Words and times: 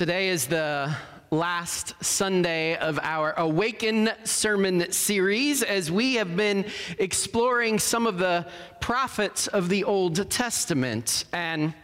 Today 0.00 0.30
is 0.30 0.46
the 0.46 0.96
last 1.30 1.92
Sunday 2.02 2.74
of 2.74 2.98
our 3.02 3.34
Awaken 3.36 4.08
sermon 4.24 4.90
series 4.92 5.62
as 5.62 5.92
we 5.92 6.14
have 6.14 6.34
been 6.36 6.64
exploring 6.98 7.78
some 7.78 8.06
of 8.06 8.16
the 8.16 8.46
prophets 8.80 9.46
of 9.46 9.68
the 9.68 9.84
Old 9.84 10.30
Testament 10.30 11.26
and 11.34 11.74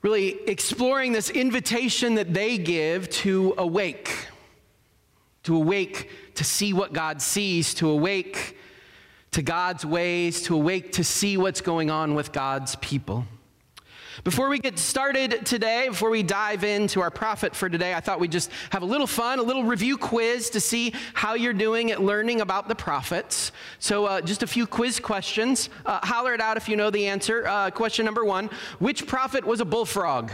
really 0.00 0.28
exploring 0.48 1.12
this 1.12 1.28
invitation 1.28 2.14
that 2.14 2.32
they 2.32 2.56
give 2.56 3.10
to 3.10 3.52
awake, 3.58 4.26
to 5.42 5.56
awake 5.56 6.08
to 6.36 6.42
see 6.42 6.72
what 6.72 6.94
God 6.94 7.20
sees, 7.20 7.74
to 7.74 7.90
awake 7.90 8.56
to 9.32 9.42
God's 9.42 9.84
ways, 9.84 10.40
to 10.44 10.54
awake 10.54 10.92
to 10.92 11.04
see 11.04 11.36
what's 11.36 11.60
going 11.60 11.90
on 11.90 12.14
with 12.14 12.32
God's 12.32 12.76
people. 12.76 13.26
Before 14.22 14.48
we 14.48 14.60
get 14.60 14.78
started 14.78 15.44
today, 15.44 15.88
before 15.88 16.10
we 16.10 16.22
dive 16.22 16.62
into 16.62 17.00
our 17.00 17.10
prophet 17.10 17.56
for 17.56 17.68
today, 17.68 17.94
I 17.94 18.00
thought 18.00 18.20
we'd 18.20 18.30
just 18.30 18.50
have 18.70 18.82
a 18.82 18.86
little 18.86 19.08
fun, 19.08 19.40
a 19.40 19.42
little 19.42 19.64
review 19.64 19.98
quiz 19.98 20.50
to 20.50 20.60
see 20.60 20.94
how 21.14 21.34
you're 21.34 21.52
doing 21.52 21.90
at 21.90 22.00
learning 22.00 22.40
about 22.40 22.68
the 22.68 22.76
prophets. 22.76 23.50
So, 23.80 24.04
uh, 24.04 24.20
just 24.20 24.44
a 24.44 24.46
few 24.46 24.66
quiz 24.66 25.00
questions. 25.00 25.68
Uh, 25.84 25.98
holler 26.06 26.32
it 26.32 26.40
out 26.40 26.56
if 26.56 26.68
you 26.68 26.76
know 26.76 26.90
the 26.90 27.06
answer. 27.08 27.46
Uh, 27.46 27.70
question 27.70 28.04
number 28.04 28.24
one 28.24 28.50
Which 28.78 29.06
prophet 29.06 29.44
was 29.44 29.60
a 29.60 29.64
bullfrog? 29.64 30.30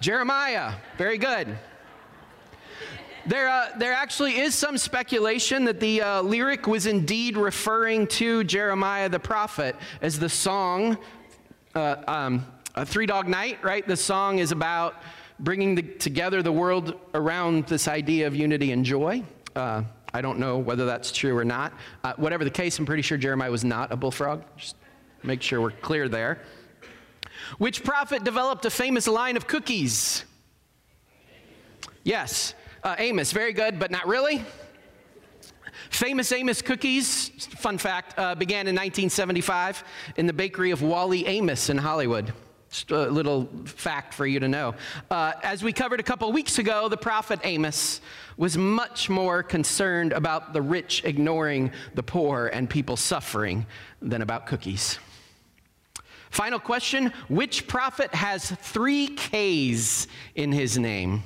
Jeremiah. 0.00 0.74
Very 0.98 1.18
good. 1.18 1.56
There, 3.26 3.48
uh, 3.48 3.70
there 3.76 3.92
actually 3.92 4.38
is 4.38 4.54
some 4.54 4.78
speculation 4.78 5.64
that 5.64 5.80
the 5.80 6.00
uh, 6.00 6.22
lyric 6.22 6.68
was 6.68 6.86
indeed 6.86 7.36
referring 7.36 8.06
to 8.08 8.44
Jeremiah 8.44 9.08
the 9.08 9.18
prophet, 9.18 9.74
as 10.00 10.20
the 10.20 10.28
song 10.28 10.96
uh, 11.76 12.02
um, 12.08 12.46
a 12.74 12.86
Three 12.86 13.06
Dog 13.06 13.28
Night, 13.28 13.62
right? 13.62 13.86
The 13.86 13.96
song 13.96 14.38
is 14.38 14.50
about 14.50 15.02
bringing 15.38 15.74
the, 15.74 15.82
together 15.82 16.42
the 16.42 16.52
world 16.52 16.98
around 17.12 17.66
this 17.66 17.86
idea 17.86 18.26
of 18.26 18.34
unity 18.34 18.72
and 18.72 18.84
joy. 18.84 19.22
Uh, 19.54 19.82
I 20.14 20.22
don't 20.22 20.38
know 20.38 20.56
whether 20.56 20.86
that's 20.86 21.12
true 21.12 21.36
or 21.36 21.44
not. 21.44 21.74
Uh, 22.02 22.14
whatever 22.16 22.44
the 22.44 22.50
case, 22.50 22.78
I'm 22.78 22.86
pretty 22.86 23.02
sure 23.02 23.18
Jeremiah 23.18 23.50
was 23.50 23.64
not 23.64 23.92
a 23.92 23.96
bullfrog. 23.96 24.42
Just 24.56 24.76
make 25.22 25.42
sure 25.42 25.60
we're 25.60 25.70
clear 25.70 26.08
there. 26.08 26.40
Which 27.58 27.84
prophet 27.84 28.24
developed 28.24 28.64
a 28.64 28.70
famous 28.70 29.06
line 29.06 29.36
of 29.36 29.46
cookies? 29.46 30.24
Yes, 32.04 32.54
uh, 32.82 32.96
Amos. 32.98 33.32
Very 33.32 33.52
good, 33.52 33.78
but 33.78 33.90
not 33.90 34.06
really. 34.06 34.42
Famous 35.90 36.32
Amos 36.32 36.62
cookies, 36.62 37.28
fun 37.56 37.78
fact, 37.78 38.18
uh, 38.18 38.34
began 38.34 38.66
in 38.66 38.74
1975 38.74 39.84
in 40.16 40.26
the 40.26 40.32
bakery 40.32 40.70
of 40.70 40.82
Wally 40.82 41.26
Amos 41.26 41.68
in 41.68 41.78
Hollywood. 41.78 42.32
Just 42.70 42.90
a 42.90 43.06
little 43.06 43.48
fact 43.64 44.12
for 44.12 44.26
you 44.26 44.40
to 44.40 44.48
know. 44.48 44.74
Uh, 45.10 45.32
as 45.42 45.62
we 45.62 45.72
covered 45.72 46.00
a 46.00 46.02
couple 46.02 46.30
weeks 46.32 46.58
ago, 46.58 46.88
the 46.88 46.96
prophet 46.96 47.40
Amos 47.44 48.00
was 48.36 48.58
much 48.58 49.08
more 49.08 49.42
concerned 49.42 50.12
about 50.12 50.52
the 50.52 50.60
rich 50.60 51.04
ignoring 51.04 51.70
the 51.94 52.02
poor 52.02 52.48
and 52.52 52.68
people 52.68 52.96
suffering 52.96 53.66
than 54.02 54.20
about 54.20 54.46
cookies. 54.46 54.98
Final 56.30 56.58
question 56.58 57.12
Which 57.28 57.66
prophet 57.66 58.14
has 58.14 58.50
three 58.50 59.08
K's 59.08 60.08
in 60.34 60.52
his 60.52 60.76
name? 60.76 61.22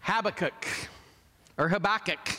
Habakkuk 0.00 0.66
or 1.60 1.68
Habakkuk. 1.68 2.38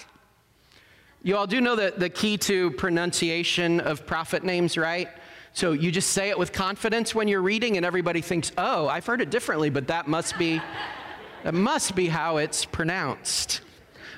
You 1.22 1.38
all 1.38 1.46
do 1.46 1.62
know 1.62 1.76
the, 1.76 1.94
the 1.96 2.10
key 2.10 2.38
to 2.40 2.72
pronunciation 2.72 3.80
of 3.80 4.08
prophet 4.08 4.44
names, 4.44 4.78
right? 4.78 5.10
So 5.54 5.74
you 5.74 5.92
just 5.92 6.10
say 6.10 6.30
it 6.30 6.40
with 6.40 6.52
confidence 6.52 7.14
when 7.14 7.28
you're 7.28 7.44
reading, 7.44 7.78
and 7.78 7.86
everybody 7.86 8.22
thinks, 8.22 8.52
oh, 8.58 8.88
I've 8.88 9.06
heard 9.06 9.22
it 9.22 9.30
differently, 9.30 9.70
but 9.70 9.88
that 9.88 10.08
must 10.08 10.40
be, 10.40 10.60
that 11.44 11.54
must 11.54 11.96
be 11.96 12.08
how 12.08 12.38
it's 12.38 12.66
pronounced. 12.66 13.62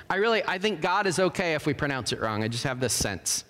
I 0.08 0.16
really, 0.16 0.42
I 0.46 0.56
think 0.56 0.80
God 0.80 1.06
is 1.06 1.18
okay 1.18 1.52
if 1.52 1.66
we 1.66 1.74
pronounce 1.74 2.12
it 2.12 2.20
wrong. 2.20 2.42
I 2.42 2.48
just 2.48 2.64
have 2.64 2.80
this 2.80 2.94
sense. 2.94 3.44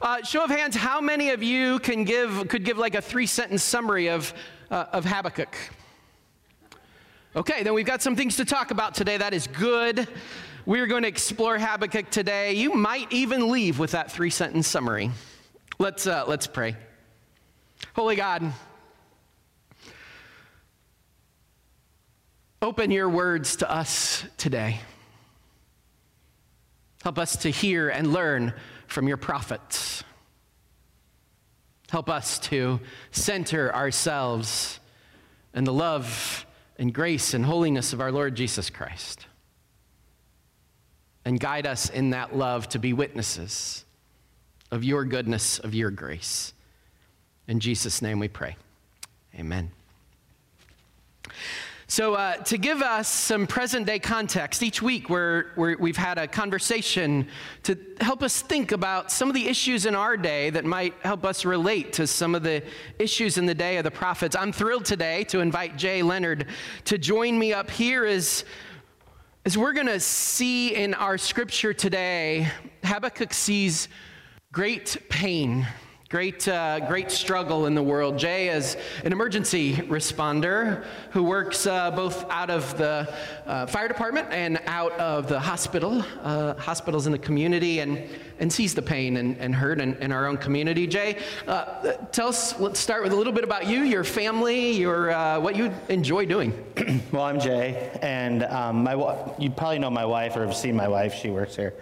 Uh, 0.00 0.24
show 0.24 0.42
of 0.42 0.50
hands, 0.50 0.74
how 0.74 1.00
many 1.00 1.30
of 1.30 1.44
you 1.44 1.78
can 1.78 2.02
give, 2.02 2.48
could 2.48 2.64
give 2.64 2.76
like 2.76 2.96
a 2.96 3.02
three 3.02 3.26
sentence 3.26 3.62
summary 3.62 4.08
of, 4.08 4.34
uh, 4.68 4.86
of 4.92 5.04
Habakkuk? 5.04 5.54
Okay, 7.36 7.62
then 7.62 7.72
we've 7.72 7.86
got 7.86 8.02
some 8.02 8.16
things 8.16 8.36
to 8.36 8.44
talk 8.44 8.72
about 8.72 8.94
today. 8.94 9.16
That 9.16 9.32
is 9.32 9.46
good. 9.46 10.08
We're 10.64 10.86
going 10.86 11.02
to 11.02 11.08
explore 11.08 11.58
Habakkuk 11.58 12.10
today. 12.10 12.52
You 12.52 12.74
might 12.74 13.12
even 13.12 13.50
leave 13.50 13.80
with 13.80 13.92
that 13.92 14.12
three 14.12 14.30
sentence 14.30 14.68
summary. 14.68 15.10
Let's, 15.80 16.06
uh, 16.06 16.24
let's 16.28 16.46
pray. 16.46 16.76
Holy 17.96 18.14
God, 18.14 18.52
open 22.60 22.92
your 22.92 23.08
words 23.08 23.56
to 23.56 23.70
us 23.70 24.24
today. 24.36 24.78
Help 27.02 27.18
us 27.18 27.38
to 27.38 27.50
hear 27.50 27.88
and 27.88 28.12
learn 28.12 28.54
from 28.86 29.08
your 29.08 29.16
prophets. 29.16 30.04
Help 31.90 32.08
us 32.08 32.38
to 32.38 32.78
center 33.10 33.74
ourselves 33.74 34.78
in 35.54 35.64
the 35.64 35.72
love 35.72 36.46
and 36.78 36.94
grace 36.94 37.34
and 37.34 37.44
holiness 37.44 37.92
of 37.92 38.00
our 38.00 38.12
Lord 38.12 38.36
Jesus 38.36 38.70
Christ 38.70 39.26
and 41.24 41.38
guide 41.38 41.66
us 41.66 41.88
in 41.88 42.10
that 42.10 42.36
love 42.36 42.68
to 42.70 42.78
be 42.78 42.92
witnesses 42.92 43.84
of 44.70 44.82
your 44.82 45.04
goodness, 45.04 45.58
of 45.58 45.74
your 45.74 45.90
grace. 45.90 46.52
In 47.46 47.60
Jesus' 47.60 48.02
name 48.02 48.18
we 48.18 48.28
pray. 48.28 48.56
Amen. 49.38 49.70
So, 51.92 52.14
uh, 52.14 52.36
to 52.44 52.56
give 52.56 52.80
us 52.80 53.06
some 53.06 53.46
present 53.46 53.86
day 53.86 53.98
context, 53.98 54.62
each 54.62 54.80
week 54.80 55.10
we 55.10 55.90
have 55.90 55.96
had 55.96 56.16
a 56.16 56.26
conversation 56.26 57.28
to 57.64 57.76
help 58.00 58.22
us 58.22 58.40
think 58.40 58.72
about 58.72 59.12
some 59.12 59.28
of 59.28 59.34
the 59.34 59.46
issues 59.46 59.84
in 59.84 59.94
our 59.94 60.16
day 60.16 60.48
that 60.48 60.64
might 60.64 60.94
help 61.02 61.26
us 61.26 61.44
relate 61.44 61.92
to 61.92 62.06
some 62.06 62.34
of 62.34 62.42
the 62.42 62.62
issues 62.98 63.36
in 63.36 63.44
the 63.44 63.54
day 63.54 63.76
of 63.76 63.84
the 63.84 63.90
prophets. 63.90 64.34
I'm 64.34 64.52
thrilled 64.52 64.86
today 64.86 65.24
to 65.24 65.40
invite 65.40 65.76
Jay 65.76 66.02
Leonard 66.02 66.46
to 66.86 66.96
join 66.96 67.38
me 67.38 67.52
up 67.52 67.70
here 67.70 68.06
as 68.06 68.46
as 69.44 69.58
we're 69.58 69.72
going 69.72 69.88
to 69.88 69.98
see 69.98 70.72
in 70.76 70.94
our 70.94 71.18
scripture 71.18 71.74
today, 71.74 72.48
Habakkuk 72.84 73.34
sees 73.34 73.88
great 74.52 74.96
pain 75.08 75.66
Great, 76.12 76.46
uh, 76.46 76.78
great 76.80 77.10
struggle 77.10 77.64
in 77.64 77.74
the 77.74 77.82
world. 77.82 78.18
Jay 78.18 78.50
is 78.50 78.76
an 79.02 79.12
emergency 79.12 79.76
responder 79.76 80.84
who 81.12 81.22
works 81.22 81.66
uh, 81.66 81.90
both 81.90 82.30
out 82.30 82.50
of 82.50 82.76
the 82.76 83.10
uh, 83.46 83.64
fire 83.64 83.88
department 83.88 84.28
and 84.30 84.60
out 84.66 84.92
of 85.00 85.26
the 85.26 85.40
hospital, 85.40 86.04
uh, 86.20 86.52
hospitals 86.56 87.06
in 87.06 87.12
the 87.12 87.18
community, 87.18 87.78
and, 87.78 88.06
and 88.40 88.52
sees 88.52 88.74
the 88.74 88.82
pain 88.82 89.16
and, 89.16 89.38
and 89.38 89.54
hurt 89.54 89.80
in, 89.80 89.94
in 90.02 90.12
our 90.12 90.26
own 90.26 90.36
community. 90.36 90.86
Jay, 90.86 91.16
uh, 91.48 91.92
tell 92.12 92.28
us, 92.28 92.60
let's 92.60 92.78
start 92.78 93.02
with 93.02 93.14
a 93.14 93.16
little 93.16 93.32
bit 93.32 93.42
about 93.42 93.66
you, 93.66 93.80
your 93.80 94.04
family, 94.04 94.72
your, 94.72 95.12
uh, 95.12 95.40
what 95.40 95.56
you 95.56 95.72
enjoy 95.88 96.26
doing. 96.26 96.52
well, 97.10 97.22
I'm 97.22 97.40
Jay, 97.40 97.90
and 98.02 98.42
um, 98.42 98.84
my, 98.84 98.92
you 99.38 99.48
probably 99.48 99.78
know 99.78 99.88
my 99.88 100.04
wife 100.04 100.36
or 100.36 100.44
have 100.44 100.54
seen 100.54 100.76
my 100.76 100.88
wife, 100.88 101.14
she 101.14 101.30
works 101.30 101.56
here, 101.56 101.72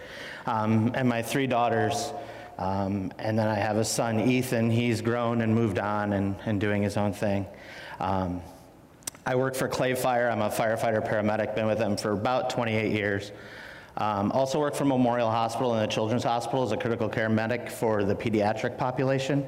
um, 0.45 0.93
and 0.95 1.09
my 1.09 1.21
three 1.21 1.47
daughters. 1.47 2.13
Um, 2.61 3.11
and 3.17 3.39
then 3.39 3.47
I 3.47 3.55
have 3.55 3.77
a 3.77 3.83
son, 3.83 4.19
Ethan. 4.19 4.69
He's 4.69 5.01
grown 5.01 5.41
and 5.41 5.55
moved 5.55 5.79
on 5.79 6.13
and, 6.13 6.35
and 6.45 6.61
doing 6.61 6.83
his 6.83 6.95
own 6.95 7.11
thing. 7.11 7.47
Um, 7.99 8.39
I 9.25 9.33
work 9.33 9.55
for 9.55 9.67
Clay 9.67 9.95
Fire. 9.95 10.29
I'm 10.29 10.43
a 10.43 10.49
firefighter 10.49 11.03
paramedic, 11.03 11.55
been 11.55 11.65
with 11.65 11.79
them 11.79 11.97
for 11.97 12.11
about 12.11 12.51
28 12.51 12.91
years. 12.91 13.31
Um, 13.97 14.31
also 14.31 14.59
work 14.59 14.75
for 14.75 14.85
Memorial 14.85 15.31
Hospital 15.31 15.73
and 15.73 15.81
the 15.81 15.91
Children's 15.91 16.23
Hospital 16.23 16.61
as 16.61 16.71
a 16.71 16.77
critical 16.77 17.09
care 17.09 17.29
medic 17.29 17.67
for 17.67 18.03
the 18.03 18.13
pediatric 18.13 18.77
population. 18.77 19.47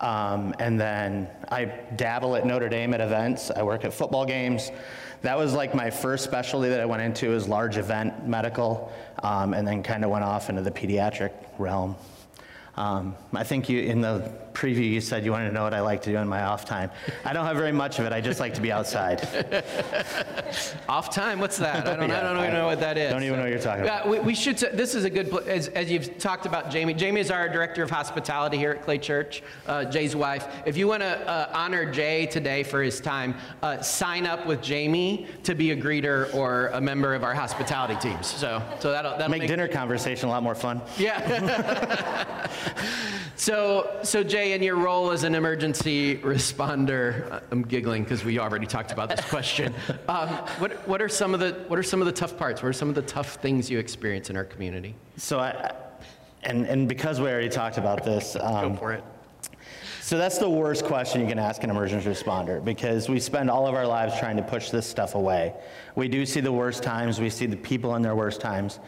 Um, 0.00 0.54
and 0.58 0.80
then 0.80 1.28
I 1.50 1.66
dabble 1.96 2.36
at 2.36 2.46
Notre 2.46 2.70
Dame 2.70 2.94
at 2.94 3.02
events. 3.02 3.50
I 3.50 3.62
work 3.62 3.84
at 3.84 3.92
football 3.92 4.24
games. 4.24 4.70
That 5.20 5.36
was 5.36 5.52
like 5.52 5.74
my 5.74 5.90
first 5.90 6.24
specialty 6.24 6.70
that 6.70 6.80
I 6.80 6.86
went 6.86 7.02
into 7.02 7.34
is 7.34 7.46
large 7.46 7.76
event 7.76 8.26
medical, 8.26 8.90
um, 9.22 9.52
and 9.52 9.68
then 9.68 9.82
kind 9.82 10.06
of 10.06 10.10
went 10.10 10.24
off 10.24 10.48
into 10.48 10.62
the 10.62 10.70
pediatric 10.70 11.32
realm. 11.58 11.96
Um, 12.80 13.14
I 13.34 13.44
think 13.44 13.68
you, 13.68 13.78
in 13.82 14.00
the 14.00 14.32
preview, 14.60 14.90
you 14.90 15.00
said 15.00 15.24
you 15.24 15.32
wanted 15.32 15.48
to 15.48 15.54
know 15.54 15.62
what 15.62 15.72
I 15.72 15.80
like 15.80 16.02
to 16.02 16.10
do 16.10 16.18
in 16.18 16.28
my 16.28 16.42
off 16.42 16.66
time. 16.66 16.90
I 17.24 17.32
don't 17.32 17.46
have 17.46 17.56
very 17.56 17.72
much 17.72 17.98
of 17.98 18.04
it. 18.04 18.12
I 18.12 18.20
just 18.20 18.40
like 18.40 18.52
to 18.54 18.60
be 18.60 18.70
outside. 18.70 19.26
off 20.88 21.14
time? 21.14 21.38
What's 21.38 21.56
that? 21.56 21.88
I 21.88 21.96
don't, 21.96 22.10
yeah, 22.10 22.18
I 22.18 22.22
don't 22.22 22.42
even 22.42 22.52
know 22.52 22.66
what 22.66 22.80
that 22.80 22.98
is. 22.98 23.10
Don't 23.10 23.22
even 23.22 23.36
know 23.36 23.42
what 23.42 23.50
you're 23.50 23.58
talking 23.58 23.84
about. 23.84 24.06
we, 24.06 24.18
we, 24.20 24.34
should. 24.34 24.58
This 24.58 24.94
is 24.94 25.04
a 25.04 25.10
good. 25.10 25.32
As, 25.48 25.68
as, 25.68 25.90
you've 25.90 26.18
talked 26.18 26.44
about, 26.44 26.70
Jamie. 26.70 26.92
Jamie 26.92 27.22
is 27.22 27.30
our 27.30 27.48
director 27.48 27.82
of 27.82 27.90
hospitality 27.90 28.58
here 28.58 28.72
at 28.72 28.82
Clay 28.82 28.98
Church. 28.98 29.42
Uh, 29.66 29.86
Jay's 29.86 30.14
wife. 30.14 30.46
If 30.66 30.76
you 30.76 30.86
want 30.86 31.02
to 31.02 31.28
uh, 31.28 31.50
honor 31.54 31.90
Jay 31.90 32.26
today 32.26 32.62
for 32.62 32.82
his 32.82 33.00
time, 33.00 33.36
uh, 33.62 33.80
sign 33.80 34.26
up 34.26 34.46
with 34.46 34.60
Jamie 34.60 35.26
to 35.44 35.54
be 35.54 35.70
a 35.70 35.76
greeter 35.76 36.32
or 36.34 36.68
a 36.68 36.80
member 36.82 37.14
of 37.14 37.24
our 37.24 37.34
hospitality 37.34 37.96
teams. 37.96 38.26
So, 38.26 38.62
so 38.78 38.90
that'll, 38.90 39.12
that'll 39.12 39.30
make, 39.30 39.40
make 39.40 39.48
dinner 39.48 39.68
conversation 39.68 40.28
a 40.28 40.32
lot 40.32 40.42
more 40.42 40.54
fun. 40.54 40.82
Yeah. 40.98 42.46
so, 43.36 43.98
so 44.02 44.22
Jay 44.22 44.49
in 44.52 44.62
your 44.62 44.76
role 44.76 45.10
as 45.10 45.24
an 45.24 45.34
emergency 45.34 46.16
responder? 46.18 47.30
uh, 47.30 47.40
I'm 47.50 47.62
giggling 47.62 48.04
because 48.04 48.24
we 48.24 48.38
already 48.38 48.66
talked 48.66 48.92
about 48.92 49.08
this 49.08 49.24
question. 49.24 49.74
Um, 50.08 50.28
what, 50.58 50.88
what, 50.88 51.00
are 51.00 51.08
some 51.08 51.34
of 51.34 51.40
the, 51.40 51.52
what 51.68 51.78
are 51.78 51.84
some 51.84 52.00
of 52.00 52.06
the 52.06 52.12
tough 52.12 52.36
parts? 52.36 52.62
What 52.62 52.68
are 52.68 52.72
some 52.72 52.88
of 52.88 52.96
the 52.96 53.02
tough 53.02 53.34
things 53.36 53.70
you 53.70 53.78
experience 53.78 54.28
in 54.28 54.36
our 54.36 54.44
community? 54.44 54.96
So 55.16 55.38
I, 55.38 55.72
and, 56.42 56.66
and 56.66 56.88
because 56.88 57.20
we 57.20 57.28
already 57.28 57.48
talked 57.48 57.78
about 57.78 58.04
this, 58.04 58.36
um, 58.40 58.72
Go 58.72 58.76
for 58.76 58.92
it. 58.92 59.04
So 60.00 60.18
that's 60.18 60.38
the 60.38 60.50
worst 60.50 60.84
question 60.84 61.20
you 61.20 61.28
can 61.28 61.38
ask 61.38 61.62
an 61.62 61.70
emergency 61.70 62.08
responder 62.08 62.64
because 62.64 63.08
we 63.08 63.20
spend 63.20 63.48
all 63.48 63.68
of 63.68 63.74
our 63.74 63.86
lives 63.86 64.18
trying 64.18 64.36
to 64.38 64.42
push 64.42 64.70
this 64.70 64.86
stuff 64.86 65.14
away. 65.14 65.54
We 65.94 66.08
do 66.08 66.26
see 66.26 66.40
the 66.40 66.52
worst 66.52 66.82
times, 66.82 67.20
we 67.20 67.30
see 67.30 67.46
the 67.46 67.56
people 67.56 67.94
in 67.94 68.02
their 68.02 68.16
worst 68.16 68.40
times. 68.40 68.80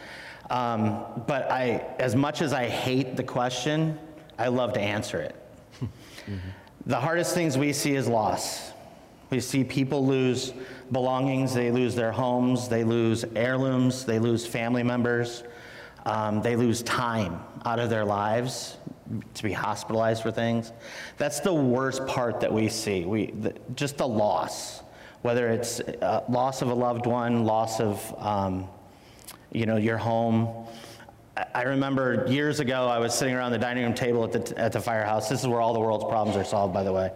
Um, 0.51 1.05
but 1.27 1.51
I, 1.51 1.87
as 1.99 2.17
much 2.17 2.43
as 2.43 2.53
I 2.53 2.67
hate 2.67 3.17
the 3.17 3.23
question, 3.23 3.99
I 4.39 4.49
love 4.49 4.73
to 4.73 4.81
answer 4.81 5.21
it. 5.21 5.37
The 6.85 6.99
hardest 6.99 7.35
things 7.35 7.57
we 7.57 7.73
see 7.73 7.95
is 7.95 8.09
loss. 8.09 8.73
We 9.31 9.39
see 9.39 9.63
people 9.63 10.05
lose 10.05 10.53
belongings, 10.91 11.55
they 11.55 11.71
lose 11.71 11.95
their 11.95 12.11
homes, 12.11 12.69
they 12.69 12.83
lose 12.83 13.25
heirlooms, 13.37 14.05
they 14.05 14.19
lose 14.19 14.45
family 14.45 14.83
members, 14.83 15.45
um, 16.05 16.43
they 16.43 16.57
lose 16.57 16.83
time 16.83 17.41
out 17.65 17.79
of 17.79 17.89
their 17.89 18.05
lives 18.05 18.77
to 19.35 19.43
be 19.43 19.53
hospitalized 19.53 20.23
for 20.23 20.33
things. 20.33 20.73
That's 21.19 21.41
the 21.41 21.55
worst 21.55 22.05
part 22.07 22.41
that 22.41 22.53
we 22.53 22.69
see. 22.69 23.05
We, 23.05 23.27
the, 23.27 23.55
just 23.77 23.97
the 23.97 24.09
loss, 24.09 24.83
whether 25.23 25.49
it's 25.49 25.81
uh, 25.81 26.25
loss 26.29 26.63
of 26.63 26.69
a 26.69 26.75
loved 26.75 27.07
one, 27.07 27.45
loss 27.45 27.81
of, 27.81 28.15
um, 28.19 28.69
you 29.53 29.67
know, 29.67 29.77
your 29.77 29.99
home. 29.99 30.67
I 31.55 31.63
remember 31.63 32.27
years 32.29 32.61
ago, 32.61 32.87
I 32.87 32.99
was 32.99 33.15
sitting 33.15 33.35
around 33.35 33.53
the 33.53 33.59
dining 33.59 33.85
room 33.85 33.95
table 33.95 34.25
at 34.25 34.33
the, 34.33 34.59
at 34.59 34.73
the 34.73 34.81
firehouse. 34.81 35.29
This 35.29 35.41
is 35.41 35.49
where 35.49 35.61
all 35.61 35.73
the 35.73 35.81
world's 35.81 36.05
problems 36.05 36.37
are 36.37 36.45
solved, 36.45 36.75
by 36.75 36.83
the 36.83 36.93
way. 36.93 37.11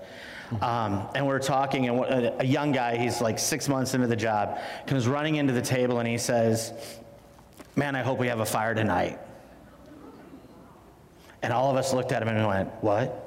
Um, 0.60 1.08
and 1.14 1.26
we're 1.26 1.40
talking, 1.40 1.88
and 1.88 2.40
a 2.40 2.44
young 2.44 2.72
guy, 2.72 2.96
he's 2.96 3.20
like 3.20 3.38
six 3.38 3.68
months 3.68 3.94
into 3.94 4.06
the 4.06 4.16
job, 4.16 4.58
comes 4.86 5.08
running 5.08 5.36
into 5.36 5.52
the 5.52 5.62
table 5.62 5.98
and 5.98 6.08
he 6.08 6.18
says, 6.18 6.72
Man, 7.74 7.94
I 7.94 8.02
hope 8.02 8.18
we 8.18 8.28
have 8.28 8.40
a 8.40 8.46
fire 8.46 8.74
tonight. 8.74 9.18
And 11.42 11.52
all 11.52 11.70
of 11.70 11.76
us 11.76 11.92
looked 11.92 12.12
at 12.12 12.22
him 12.22 12.28
and 12.28 12.46
went, 12.46 12.70
What? 12.80 13.22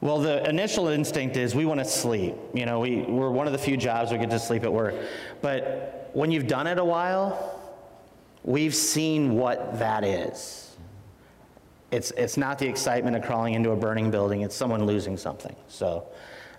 Well, 0.00 0.18
the 0.18 0.46
initial 0.48 0.88
instinct 0.88 1.36
is 1.36 1.54
we 1.54 1.64
want 1.64 1.80
to 1.80 1.86
sleep. 1.86 2.34
You 2.52 2.66
know, 2.66 2.80
we, 2.80 2.96
we're 3.02 3.30
one 3.30 3.46
of 3.46 3.52
the 3.54 3.58
few 3.58 3.76
jobs 3.76 4.12
we 4.12 4.18
get 4.18 4.30
to 4.30 4.38
sleep 4.38 4.64
at 4.64 4.72
work. 4.72 4.94
But 5.40 6.10
when 6.12 6.30
you've 6.30 6.46
done 6.46 6.66
it 6.66 6.78
a 6.78 6.84
while, 6.84 7.53
we've 8.44 8.74
seen 8.74 9.34
what 9.34 9.78
that 9.78 10.04
is. 10.04 10.76
It's, 11.90 12.10
it's 12.12 12.36
not 12.36 12.58
the 12.58 12.68
excitement 12.68 13.16
of 13.16 13.22
crawling 13.22 13.54
into 13.54 13.70
a 13.70 13.76
burning 13.76 14.10
building, 14.10 14.42
it's 14.42 14.54
someone 14.54 14.84
losing 14.86 15.16
something. 15.16 15.54
So 15.68 16.06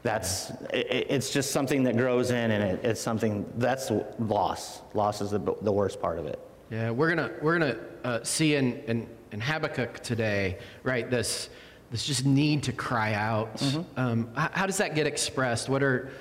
that's, 0.03 0.51
it, 0.71 1.07
it's 1.09 1.31
just 1.31 1.51
something 1.51 1.83
that 1.83 1.97
grows 1.97 2.31
in, 2.31 2.51
and 2.51 2.63
it, 2.63 2.85
it's 2.85 3.01
something 3.01 3.45
that's 3.57 3.91
loss. 4.19 4.81
Loss 4.93 5.21
is 5.21 5.31
the, 5.31 5.39
the 5.61 5.71
worst 5.71 6.01
part 6.01 6.19
of 6.19 6.25
it. 6.25 6.39
Yeah, 6.71 6.89
we're 6.89 7.09
gonna 7.09 7.31
we're 7.41 7.59
gonna 7.59 7.77
uh, 8.03 8.23
see 8.23 8.55
in, 8.55 8.77
in 8.87 9.07
in 9.31 9.39
Habakkuk 9.39 9.99
today, 9.99 10.57
right? 10.83 11.09
This 11.09 11.49
this 11.91 12.03
just 12.03 12.25
need 12.25 12.63
to 12.63 12.71
cry 12.71 13.13
out. 13.13 13.57
Mm-hmm. 13.57 13.99
Um, 13.99 14.29
how, 14.35 14.49
how, 14.51 14.65
does 14.65 14.77
that 14.77 14.95
get 14.95 15.05
expressed? 15.05 15.69
What 15.69 15.83
are 15.83 16.11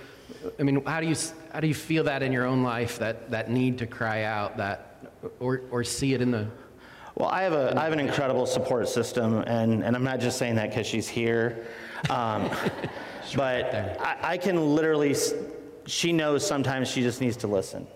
I 0.58 0.62
mean, 0.62 0.84
how 0.84 1.00
do 1.00 1.06
you 1.06 1.16
how 1.52 1.60
do 1.60 1.66
you 1.66 1.74
feel 1.74 2.04
that 2.04 2.22
in 2.22 2.30
your 2.30 2.44
own 2.44 2.62
life? 2.62 2.98
That 2.98 3.30
that 3.30 3.50
need 3.50 3.78
to 3.78 3.86
cry 3.86 4.24
out, 4.24 4.58
that 4.58 4.93
or 5.40 5.62
or 5.70 5.84
see 5.84 6.14
it 6.14 6.20
in 6.20 6.30
the 6.30 6.48
well, 7.16 7.28
I 7.28 7.42
have, 7.42 7.52
a, 7.52 7.78
I 7.78 7.84
have 7.84 7.92
an 7.92 8.00
incredible 8.00 8.44
support 8.44 8.88
system, 8.88 9.38
and, 9.46 9.84
and 9.84 9.94
I'm 9.94 10.02
not 10.02 10.18
just 10.18 10.36
saying 10.36 10.56
that 10.56 10.70
because 10.70 10.84
she's 10.84 11.06
here. 11.06 11.64
Um, 12.10 12.50
but 13.36 13.72
I, 14.00 14.18
I, 14.32 14.36
can 14.36 14.74
literally, 14.74 15.14
she 15.86 16.12
knows 16.12 16.44
sometimes 16.44 16.88
she 16.88 17.02
just 17.02 17.20
needs 17.20 17.36
to 17.38 17.46
listen. 17.46 17.86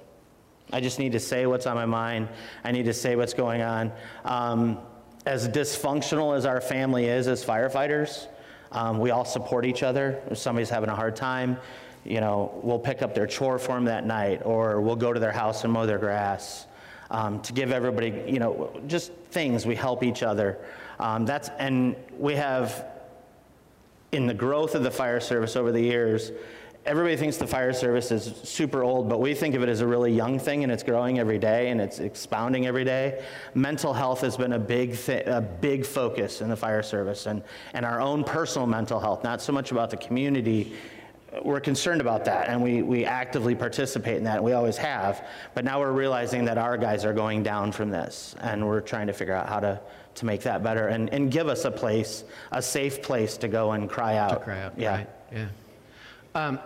I 0.73 0.81
just 0.81 1.01
need 1.01 1.13
to 1.13 1.21
say 1.21 1.47
what's 1.47 1.67
on 1.67 1.75
my 1.75 1.87
mind. 1.87 2.29
I 2.63 2.71
need 2.71 2.85
to 2.85 2.93
say 2.93 3.17
what's 3.17 3.35
going 3.35 3.61
on. 3.61 3.91
Um, 4.25 4.79
as 5.27 5.49
dysfunctional 5.49 6.37
as 6.37 6.47
our 6.47 6.61
family 6.61 7.07
is 7.07 7.27
as 7.27 7.45
firefighters, 7.45 8.29
um, 8.71 9.01
we 9.01 9.11
all 9.11 9.25
support 9.25 9.65
each 9.65 9.83
other. 9.83 10.23
If 10.31 10.39
somebody's 10.39 10.71
having 10.71 10.91
a 10.91 10.95
hard 10.95 11.17
time, 11.17 11.57
you 12.05 12.21
know, 12.21 12.61
we'll 12.63 12.79
pick 12.79 13.03
up 13.03 13.17
their 13.17 13.27
chore 13.27 13.59
for 13.59 13.75
them 13.75 13.85
that 13.87 14.07
night, 14.07 14.43
or 14.45 14.81
we'll 14.81 14.97
go 14.97 15.13
to 15.13 15.19
their 15.19 15.33
house 15.33 15.65
and 15.65 15.73
mow 15.73 15.87
their 15.87 15.99
grass. 15.99 16.67
Um, 17.11 17.41
to 17.41 17.55
give 17.55 17.73
everybody, 17.73 18.23
you 18.27 18.39
know, 18.39 18.71
just 18.87 19.13
things 19.31 19.65
we 19.65 19.75
help 19.75 20.03
each 20.03 20.23
other. 20.23 20.59
Um, 20.99 21.25
that's 21.25 21.49
and 21.59 21.97
we 22.19 22.35
have 22.35 22.85
in 24.13 24.27
the 24.27 24.35
growth 24.35 24.75
of 24.75 24.83
the 24.83 24.91
fire 24.91 25.21
service 25.21 25.57
over 25.57 25.73
the 25.73 25.81
years 25.81 26.33
everybody 26.89 27.17
thinks 27.17 27.37
the 27.37 27.47
fire 27.47 27.73
service 27.73 28.11
is 28.11 28.35
super 28.43 28.83
old, 28.83 29.11
but 29.11 29.21
we 29.21 29.35
think 29.35 29.55
of 29.55 29.63
it 29.63 29.69
as 29.69 29.83
a 29.83 29.87
really 29.87 30.11
young 30.11 30.39
thing 30.39 30.63
and 30.63 30.73
it's 30.73 30.83
growing 30.83 31.19
every 31.19 31.39
day 31.39 31.69
and 31.69 31.81
it's 31.83 31.99
expounding 31.99 32.67
every 32.67 32.85
day. 32.85 33.23
Mental 33.55 33.93
health 33.93 34.23
has 34.23 34.39
been 34.39 34.55
a 34.55 34.59
big, 34.59 34.95
thi- 34.95 35.23
a 35.25 35.41
big 35.41 35.85
focus 35.85 36.41
in 36.41 36.49
the 36.49 36.57
fire 36.57 36.83
service 36.83 37.27
and, 37.27 37.43
and 37.75 37.85
our 37.85 38.01
own 38.01 38.25
personal 38.25 38.67
mental 38.67 38.99
health, 38.99 39.23
not 39.23 39.43
so 39.43 39.53
much 39.53 39.71
about 39.71 39.91
the 39.91 39.99
community. 39.99 40.73
We're 41.45 41.61
concerned 41.61 42.01
about 42.01 42.25
that 42.27 42.49
and 42.49 42.63
we, 42.63 42.83
we 42.83 43.05
actively 43.05 43.55
participate 43.55 44.17
in 44.17 44.25
that. 44.25 44.43
We 44.43 44.53
always 44.53 44.77
have. 44.77 45.27
But 45.55 45.65
now 45.65 45.81
we're 45.81 45.93
realizing 45.93 46.45
that 46.47 46.59
our 46.59 46.77
guys 46.77 47.05
are 47.05 47.13
going 47.13 47.43
down 47.43 47.73
from 47.73 47.91
this 47.91 48.35
and 48.41 48.67
we're 48.67 48.81
trying 48.81 49.07
to 49.09 49.13
figure 49.13 49.35
out 49.35 49.49
how 49.49 49.61
to, 49.61 49.81
to 50.17 50.27
make 50.27 50.43
that 50.43 50.63
better 50.63 50.89
and, 50.89 51.11
and 51.11 51.31
give 51.31 51.49
us 51.49 51.65
a 51.65 51.71
place, 51.71 52.25
a 52.53 52.63
safe 52.63 53.03
place 53.03 53.37
to 53.39 53.49
go 53.49 53.73
and 53.73 53.89
cry 53.89 54.17
out. 54.17 54.31
To 54.31 54.37
cry 54.37 54.61
out, 54.61 54.79
yeah. 54.79 54.97
Right. 54.97 55.09
Yeah. 55.33 55.49
Um, 56.35 56.59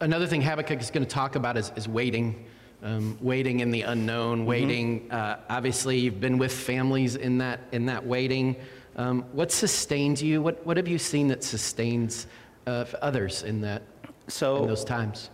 another 0.00 0.26
thing 0.26 0.42
Habakkuk 0.42 0.80
is 0.80 0.90
going 0.90 1.04
to 1.04 1.10
talk 1.10 1.36
about 1.36 1.56
is, 1.56 1.72
is 1.76 1.88
waiting. 1.88 2.46
Um, 2.82 3.16
waiting 3.22 3.60
in 3.60 3.70
the 3.70 3.80
unknown, 3.80 4.40
mm-hmm. 4.40 4.46
waiting. 4.46 5.10
Uh, 5.10 5.38
obviously, 5.48 6.00
you've 6.00 6.20
been 6.20 6.36
with 6.36 6.52
families 6.52 7.16
in 7.16 7.38
that 7.38 7.60
in 7.72 7.86
that 7.86 8.04
waiting. 8.04 8.56
Um, 8.96 9.22
what 9.32 9.50
sustains 9.50 10.22
you? 10.22 10.42
What 10.42 10.66
what 10.66 10.76
have 10.76 10.86
you 10.86 10.98
seen 10.98 11.28
that 11.28 11.42
sustains 11.42 12.26
uh, 12.66 12.84
others 13.00 13.42
in 13.42 13.62
that 13.62 13.82
so 14.28 14.62
in 14.62 14.68
those 14.68 14.84
times? 14.84 15.30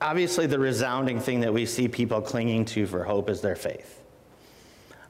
Obviously, 0.00 0.46
the 0.46 0.58
resounding 0.58 1.20
thing 1.20 1.40
that 1.40 1.52
we 1.52 1.66
see 1.66 1.88
people 1.88 2.20
clinging 2.20 2.64
to 2.66 2.86
for 2.86 3.04
hope 3.04 3.30
is 3.30 3.40
their 3.40 3.56
faith. 3.56 4.02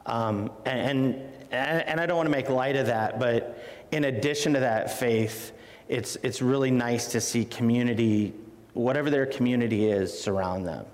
Um, 0.06 0.50
and, 0.67 0.81
and 0.81 1.31
and 1.50 2.00
I 2.00 2.06
don't 2.06 2.17
want 2.17 2.26
to 2.26 2.31
make 2.31 2.49
light 2.49 2.76
of 2.76 2.87
that, 2.87 3.19
but 3.19 3.59
in 3.93 4.05
addition 4.05 4.53
to 4.55 4.61
that 4.61 4.99
faith, 4.99 5.53
it's 5.88 6.17
it's 6.23 6.43
really 6.43 6.71
nice 6.71 7.09
to 7.12 7.21
see 7.21 7.44
community 7.44 8.35
whatever 8.75 9.09
their 9.09 9.26
community 9.26 9.87
is, 9.87 10.16
surround 10.16 10.66
them. 10.66 10.85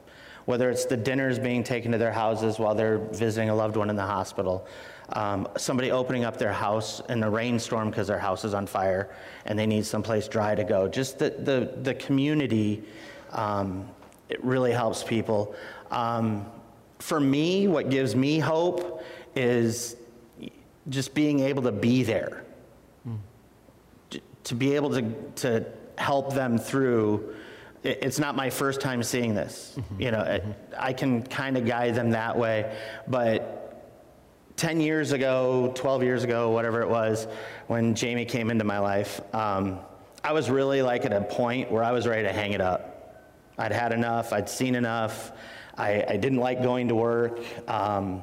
Whether 0.50 0.68
it's 0.68 0.84
the 0.84 0.96
dinners 0.96 1.38
being 1.38 1.62
taken 1.62 1.92
to 1.92 1.98
their 1.98 2.10
houses 2.10 2.58
while 2.58 2.74
they're 2.74 2.98
visiting 2.98 3.50
a 3.50 3.54
loved 3.54 3.76
one 3.76 3.88
in 3.88 3.94
the 3.94 4.02
hospital, 4.04 4.66
um, 5.10 5.46
somebody 5.56 5.92
opening 5.92 6.24
up 6.24 6.38
their 6.38 6.52
house 6.52 7.00
in 7.08 7.22
a 7.22 7.30
rainstorm 7.30 7.88
because 7.88 8.08
their 8.08 8.18
house 8.18 8.44
is 8.44 8.52
on 8.52 8.66
fire 8.66 9.14
and 9.46 9.56
they 9.56 9.64
need 9.64 9.86
someplace 9.86 10.26
dry 10.26 10.56
to 10.56 10.64
go. 10.64 10.88
Just 10.88 11.20
the, 11.20 11.30
the, 11.30 11.72
the 11.82 11.94
community, 11.94 12.82
um, 13.30 13.88
it 14.28 14.42
really 14.42 14.72
helps 14.72 15.04
people. 15.04 15.54
Um, 15.92 16.44
for 16.98 17.20
me, 17.20 17.68
what 17.68 17.88
gives 17.88 18.16
me 18.16 18.40
hope 18.40 19.04
is 19.36 19.94
just 20.88 21.14
being 21.14 21.38
able 21.38 21.62
to 21.62 21.70
be 21.70 22.02
there, 22.02 22.42
mm. 23.08 24.20
to 24.42 24.54
be 24.56 24.74
able 24.74 24.90
to, 24.90 25.02
to 25.36 25.64
help 25.96 26.34
them 26.34 26.58
through 26.58 27.36
it's 27.82 28.18
not 28.18 28.36
my 28.36 28.50
first 28.50 28.80
time 28.80 29.02
seeing 29.02 29.34
this. 29.34 29.74
Mm-hmm. 29.76 30.02
You 30.02 30.10
know, 30.10 30.18
mm-hmm. 30.18 30.50
I 30.78 30.92
can 30.92 31.22
kind 31.22 31.56
of 31.56 31.66
guide 31.66 31.94
them 31.94 32.10
that 32.10 32.36
way. 32.36 32.76
But 33.08 33.60
10 34.56 34.80
years 34.80 35.12
ago, 35.12 35.72
12 35.74 36.02
years 36.02 36.24
ago, 36.24 36.50
whatever 36.50 36.82
it 36.82 36.88
was, 36.88 37.26
when 37.66 37.94
Jamie 37.94 38.26
came 38.26 38.50
into 38.50 38.64
my 38.64 38.78
life, 38.78 39.20
um, 39.34 39.78
I 40.22 40.32
was 40.32 40.50
really 40.50 40.82
like 40.82 41.06
at 41.06 41.12
a 41.12 41.22
point 41.22 41.70
where 41.70 41.82
I 41.82 41.92
was 41.92 42.06
ready 42.06 42.24
to 42.24 42.32
hang 42.32 42.52
it 42.52 42.60
up. 42.60 42.90
I'd 43.56 43.72
had 43.72 43.92
enough, 43.92 44.32
I'd 44.32 44.48
seen 44.48 44.74
enough, 44.74 45.32
I, 45.76 46.04
I 46.06 46.16
didn't 46.18 46.38
like 46.38 46.62
going 46.62 46.88
to 46.88 46.94
work. 46.94 47.40
Um, 47.68 48.22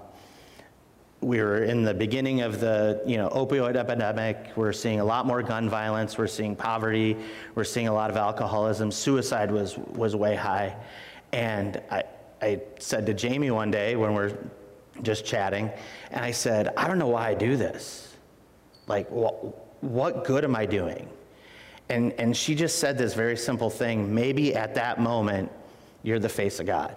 we 1.21 1.41
were 1.41 1.63
in 1.63 1.83
the 1.83 1.93
beginning 1.93 2.41
of 2.41 2.59
the 2.59 3.01
you 3.05 3.17
know 3.17 3.29
opioid 3.29 3.75
epidemic. 3.75 4.51
We're 4.55 4.73
seeing 4.73 4.99
a 4.99 5.05
lot 5.05 5.25
more 5.25 5.41
gun 5.41 5.69
violence. 5.69 6.17
We're 6.17 6.27
seeing 6.27 6.55
poverty. 6.55 7.17
We're 7.55 7.63
seeing 7.63 7.87
a 7.87 7.93
lot 7.93 8.09
of 8.09 8.17
alcoholism. 8.17 8.91
Suicide 8.91 9.51
was 9.51 9.77
was 9.77 10.15
way 10.15 10.35
high. 10.35 10.75
And 11.31 11.81
i 11.91 12.03
i 12.41 12.61
said 12.77 13.05
to 13.07 13.15
jamie 13.15 13.49
one 13.49 13.71
day 13.71 13.95
when 13.95 14.13
we're 14.13 14.37
just 15.01 15.25
chatting 15.25 15.71
and 16.11 16.23
i 16.23 16.29
said 16.29 16.71
i 16.77 16.87
don't 16.87 16.99
know 16.99 17.07
why 17.07 17.29
i 17.29 17.33
do 17.33 17.57
this. 17.57 18.15
Like 18.85 19.09
what, 19.09 19.83
what 19.83 20.23
good 20.23 20.43
am 20.43 20.55
i 20.55 20.65
doing? 20.65 21.09
And 21.89 22.13
and 22.13 22.37
she 22.37 22.53
just 22.53 22.77
said 22.77 22.97
this 22.97 23.15
very 23.15 23.37
simple 23.37 23.71
thing 23.71 24.13
maybe 24.13 24.55
at 24.55 24.75
that 24.75 24.99
moment 24.99 25.51
you're 26.03 26.19
the 26.19 26.29
face 26.29 26.59
of 26.59 26.67
god. 26.67 26.95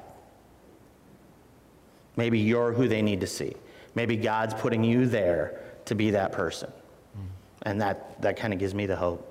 Maybe 2.16 2.38
you're 2.38 2.72
who 2.72 2.86
they 2.86 3.00
need 3.00 3.20
to 3.22 3.26
see 3.26 3.54
Maybe 3.94 4.16
God's 4.16 4.54
putting 4.54 4.84
you 4.84 5.06
there 5.06 5.60
to 5.86 5.94
be 5.94 6.10
that 6.12 6.32
person. 6.32 6.70
And 7.62 7.80
that, 7.80 8.20
that 8.22 8.36
kind 8.36 8.52
of 8.52 8.58
gives 8.58 8.74
me 8.74 8.86
the 8.86 8.96
hope. 8.96 9.26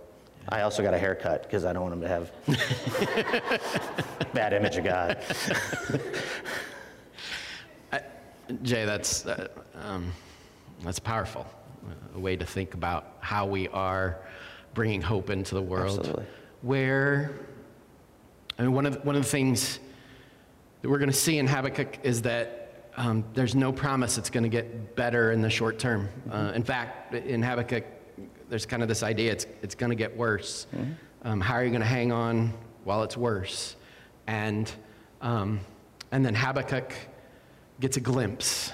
I 0.49 0.61
also 0.61 0.83
got 0.83 0.93
a 0.93 0.97
haircut 0.97 1.43
because 1.43 1.65
I 1.65 1.73
don't 1.73 1.83
want 1.83 1.93
him 1.93 2.01
to 2.01 2.07
have 2.07 2.31
bad 4.33 4.53
image 4.53 4.77
of 4.77 4.83
God. 4.83 5.17
Jay, 8.63 8.85
that's, 8.85 9.25
uh, 9.25 9.47
um, 9.75 10.11
that's 10.83 10.99
powerful. 10.99 11.45
A 12.15 12.19
way 12.19 12.35
to 12.35 12.45
think 12.45 12.73
about 12.73 13.13
how 13.19 13.45
we 13.45 13.67
are 13.69 14.17
bringing 14.73 15.01
hope 15.01 15.29
into 15.29 15.53
the 15.55 15.61
world. 15.61 15.99
Absolutely. 15.99 16.25
Where, 16.61 17.31
I 18.57 18.63
mean, 18.63 18.73
one 18.73 18.85
of, 18.85 18.93
the, 18.93 18.99
one 19.01 19.15
of 19.15 19.23
the 19.23 19.29
things 19.29 19.79
that 20.81 20.89
we're 20.89 20.97
going 20.97 21.11
to 21.11 21.15
see 21.15 21.37
in 21.37 21.45
Habakkuk 21.47 21.99
is 22.03 22.23
that 22.23 22.58
um, 22.99 23.23
there's 23.33 23.55
no 23.55 23.71
promise 23.71 24.17
it's 24.17 24.29
going 24.29 24.43
to 24.43 24.49
get 24.49 24.93
better 24.97 25.31
in 25.31 25.41
the 25.41 25.49
short 25.49 25.79
term. 25.79 26.09
Uh, 26.29 26.51
in 26.53 26.63
fact, 26.63 27.15
in 27.15 27.41
Habakkuk, 27.41 27.85
there's 28.49 28.65
kind 28.65 28.83
of 28.83 28.89
this 28.89 29.03
idea 29.03 29.31
it's, 29.31 29.45
it's 29.61 29.73
going 29.73 29.89
to 29.89 29.95
get 29.95 30.17
worse. 30.17 30.67
Um, 31.23 31.39
how 31.39 31.53
are 31.53 31.63
you 31.63 31.69
going 31.69 31.81
to 31.81 31.87
hang 31.87 32.11
on 32.11 32.53
while 32.83 33.03
it's 33.03 33.15
worse? 33.15 33.77
And, 34.27 34.69
um, 35.21 35.61
and 36.11 36.25
then 36.25 36.35
Habakkuk 36.35 36.93
gets 37.79 37.95
a 37.95 38.01
glimpse 38.01 38.73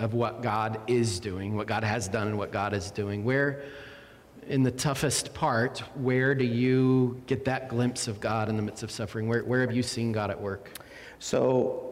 of 0.00 0.14
what 0.14 0.42
God 0.42 0.80
is 0.88 1.20
doing, 1.20 1.54
what 1.54 1.68
God 1.68 1.84
has 1.84 2.08
done, 2.08 2.26
and 2.26 2.38
what 2.38 2.50
God 2.50 2.72
is 2.72 2.90
doing. 2.90 3.24
Where, 3.24 3.62
in 4.48 4.64
the 4.64 4.72
toughest 4.72 5.32
part, 5.32 5.78
where 5.94 6.34
do 6.34 6.44
you 6.44 7.22
get 7.28 7.44
that 7.44 7.68
glimpse 7.68 8.08
of 8.08 8.18
God 8.18 8.48
in 8.48 8.56
the 8.56 8.62
midst 8.62 8.82
of 8.82 8.90
suffering? 8.90 9.28
Where, 9.28 9.44
where 9.44 9.60
have 9.60 9.72
you 9.72 9.84
seen 9.84 10.10
God 10.10 10.30
at 10.30 10.40
work? 10.40 10.72
So 11.20 11.89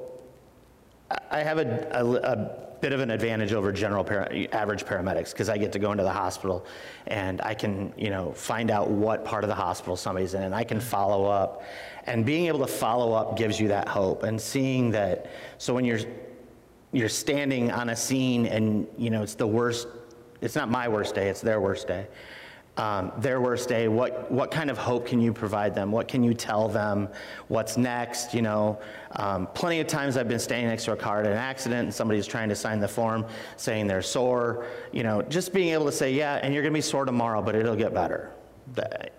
I- 1.10 1.40
have 1.40 1.58
a, 1.58 1.88
a, 1.90 2.04
a 2.04 2.68
bit 2.80 2.92
of 2.92 3.00
an 3.00 3.10
advantage 3.10 3.52
over 3.52 3.72
general 3.72 4.04
para, 4.04 4.46
average 4.52 4.84
paramedics 4.84 5.32
because 5.32 5.48
I 5.48 5.58
get 5.58 5.72
to 5.72 5.78
go 5.78 5.90
into 5.92 6.04
the 6.04 6.12
hospital 6.12 6.64
and 7.06 7.40
I 7.42 7.54
can, 7.54 7.92
you 7.96 8.10
know, 8.10 8.32
find 8.32 8.70
out 8.70 8.90
what 8.90 9.24
part 9.24 9.42
of 9.42 9.48
the 9.48 9.54
hospital 9.54 9.96
somebody's 9.96 10.34
in 10.34 10.42
and 10.42 10.54
I 10.54 10.64
can 10.64 10.80
follow 10.80 11.24
up. 11.24 11.62
And 12.04 12.24
being 12.24 12.46
able 12.46 12.60
to 12.60 12.66
follow 12.66 13.12
up 13.12 13.36
gives 13.36 13.58
you 13.58 13.68
that 13.68 13.88
hope 13.88 14.22
and 14.22 14.40
seeing 14.40 14.90
that. 14.92 15.30
So 15.58 15.74
when 15.74 15.84
you're 15.84 16.00
you're 16.92 17.08
standing 17.08 17.70
on 17.70 17.90
a 17.90 17.96
scene 17.96 18.46
and 18.46 18.86
you 18.96 19.10
know 19.10 19.22
it's 19.22 19.34
the 19.34 19.46
worst 19.46 19.88
it's 20.40 20.54
not 20.54 20.70
my 20.70 20.88
worst 20.88 21.14
day 21.14 21.28
it's 21.28 21.40
their 21.40 21.60
worst 21.60 21.86
day 21.86 22.06
um, 22.78 23.12
their 23.18 23.40
worst 23.40 23.68
day 23.68 23.88
what 23.88 24.30
what 24.30 24.50
kind 24.50 24.70
of 24.70 24.78
hope 24.78 25.06
can 25.06 25.20
you 25.20 25.32
provide 25.32 25.74
them? 25.74 25.90
What 25.90 26.08
can 26.08 26.22
you 26.24 26.32
tell 26.32 26.68
them? 26.68 27.08
What's 27.48 27.76
next 27.76 28.32
you 28.32 28.42
know? 28.42 28.78
Um, 29.12 29.46
plenty 29.48 29.80
of 29.80 29.86
times 29.86 30.16
i've 30.16 30.28
been 30.28 30.38
standing 30.38 30.68
next 30.68 30.84
to 30.84 30.92
a 30.92 30.96
car 30.96 31.20
at 31.20 31.26
an 31.26 31.32
accident 31.32 31.84
and 31.84 31.94
somebody's 31.94 32.26
trying 32.26 32.48
to 32.50 32.54
sign 32.54 32.78
the 32.78 32.88
form 32.88 33.24
saying 33.56 33.86
they're 33.86 34.02
sore 34.02 34.66
you 34.92 35.02
know 35.02 35.22
just 35.22 35.52
being 35.52 35.70
able 35.70 35.86
to 35.86 35.92
say 35.92 36.12
yeah 36.12 36.40
and 36.42 36.52
you're 36.52 36.62
going 36.62 36.72
to 36.72 36.76
be 36.76 36.82
sore 36.82 37.04
tomorrow 37.04 37.42
but 37.42 37.54
it'll 37.54 37.76
get 37.76 37.92
better. 37.94 38.32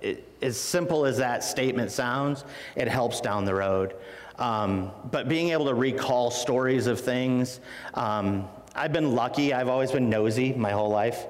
It- 0.01 0.25
as 0.41 0.57
simple 0.57 1.05
as 1.05 1.17
that 1.17 1.43
statement 1.43 1.91
sounds 1.91 2.45
it 2.75 2.87
helps 2.87 3.19
down 3.19 3.43
the 3.45 3.55
road. 3.55 3.93
Um, 4.37 4.91
but 5.11 5.27
being 5.27 5.49
able 5.49 5.65
to 5.65 5.73
recall 5.73 6.31
stories 6.31 6.87
of 6.87 6.97
things, 6.99 7.59
um, 7.93 8.47
I've 8.73 8.93
been 8.93 9.13
lucky. 9.13 9.53
I've 9.53 9.67
always 9.67 9.91
been 9.91 10.09
nosy 10.09 10.53
my 10.53 10.71
whole 10.71 10.89
life. 10.89 11.25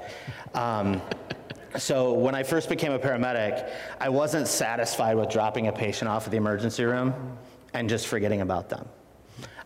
So 1.77 2.13
when 2.13 2.33
I 2.33 2.43
first 2.43 2.67
became 2.67 2.91
a 2.91 2.99
paramedic, 2.99 3.71
I 3.99 4.09
wasn't 4.09 4.47
satisfied 4.47 5.15
with 5.15 5.29
dropping 5.29 5.67
a 5.67 5.71
patient 5.71 6.09
off 6.09 6.25
at 6.25 6.31
the 6.31 6.37
emergency 6.37 6.83
room 6.83 7.37
and 7.73 7.87
just 7.87 8.07
forgetting 8.07 8.41
about 8.41 8.69
them. 8.69 8.87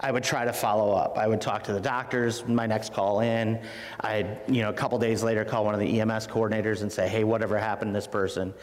I 0.03 0.11
would 0.11 0.23
try 0.23 0.43
to 0.43 0.51
follow 0.51 0.91
up. 0.91 1.17
I 1.17 1.27
would 1.27 1.39
talk 1.39 1.63
to 1.63 1.73
the 1.73 1.79
doctors, 1.79 2.45
my 2.45 2.67
next 2.67 2.93
call 2.93 3.21
in. 3.21 3.61
I'd, 4.01 4.37
you 4.49 4.61
know, 4.61 4.69
a 4.69 4.73
couple 4.73 4.99
days 4.99 5.23
later 5.23 5.45
call 5.45 5.63
one 5.63 5.73
of 5.73 5.79
the 5.79 6.01
EMS 6.01 6.27
coordinators 6.27 6.81
and 6.81 6.91
say, 6.91 7.07
hey, 7.07 7.23
whatever 7.23 7.57
happened 7.57 7.91
to 7.91 7.93
this 7.93 8.05
person? 8.05 8.53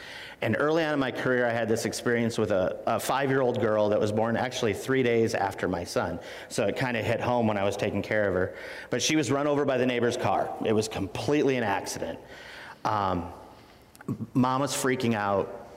And 0.42 0.54
early 0.58 0.84
on 0.84 0.92
in 0.92 1.00
my 1.00 1.10
career, 1.10 1.46
I 1.46 1.52
had 1.52 1.66
this 1.66 1.86
experience 1.86 2.36
with 2.36 2.50
a, 2.50 2.78
a 2.86 3.00
five-year-old 3.00 3.58
girl 3.58 3.88
that 3.88 3.98
was 3.98 4.12
born 4.12 4.36
actually 4.36 4.74
three 4.74 5.02
days 5.02 5.34
after 5.34 5.66
my 5.66 5.82
son. 5.82 6.20
So 6.50 6.66
it 6.66 6.76
kind 6.76 6.94
of 6.94 7.06
hit 7.06 7.22
home 7.22 7.46
when 7.46 7.56
I 7.56 7.64
was 7.64 7.74
taking 7.74 8.02
care 8.02 8.28
of 8.28 8.34
her. 8.34 8.54
But 8.90 9.00
she 9.00 9.16
was 9.16 9.30
run 9.30 9.46
over 9.46 9.64
by 9.64 9.78
the 9.78 9.86
neighbor's 9.86 10.18
car. 10.18 10.54
It 10.66 10.74
was 10.74 10.88
completely 10.88 11.56
an 11.56 11.64
accident. 11.64 12.18
Um, 12.84 13.26
mom 14.34 14.60
was 14.60 14.72
freaking 14.72 15.14
out, 15.14 15.68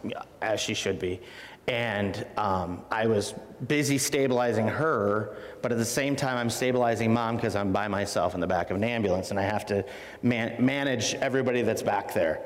as 0.41 0.60
she 0.60 0.74
should 0.74 1.00
be. 1.00 1.22
And 1.67 2.25
um, 2.36 2.81
I 2.91 3.07
was 3.07 3.33
busy 3.67 3.98
stabilizing 3.98 4.67
her, 4.67 5.38
but 5.62 5.72
at 5.72 5.77
the 5.77 5.86
same 5.86 6.15
time, 6.15 6.38
I'm 6.38 6.50
stabilizing 6.50 7.13
mom 7.13 7.38
because 7.38 7.55
I'm 7.55 7.72
by 7.72 7.88
myself 7.88 8.36
in 8.36 8.41
the 8.41 8.48
back 8.48 8.69
of 8.69 8.75
an 8.75 8.83
ambulance 8.83 9.31
and 9.31 9.39
I 9.39 9.43
have 9.43 9.65
to 9.67 9.86
man- 10.22 10.55
manage 10.63 11.13
everybody 11.15 11.62
that's 11.62 11.81
back 11.81 12.13
there. 12.13 12.41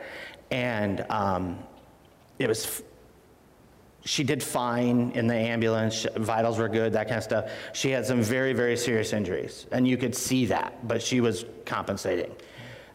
And 0.51 1.03
um, 1.09 1.57
it 2.37 2.47
was, 2.47 2.83
she 4.05 4.23
did 4.23 4.43
fine 4.43 5.11
in 5.15 5.25
the 5.25 5.35
ambulance, 5.35 6.05
vitals 6.15 6.59
were 6.59 6.69
good, 6.69 6.93
that 6.93 7.07
kind 7.07 7.17
of 7.17 7.23
stuff. 7.23 7.51
She 7.73 7.89
had 7.89 8.05
some 8.05 8.21
very, 8.21 8.53
very 8.53 8.77
serious 8.77 9.13
injuries, 9.13 9.65
and 9.71 9.87
you 9.87 9.97
could 9.97 10.15
see 10.15 10.45
that, 10.45 10.87
but 10.87 11.01
she 11.01 11.21
was 11.21 11.45
compensating. 11.65 12.31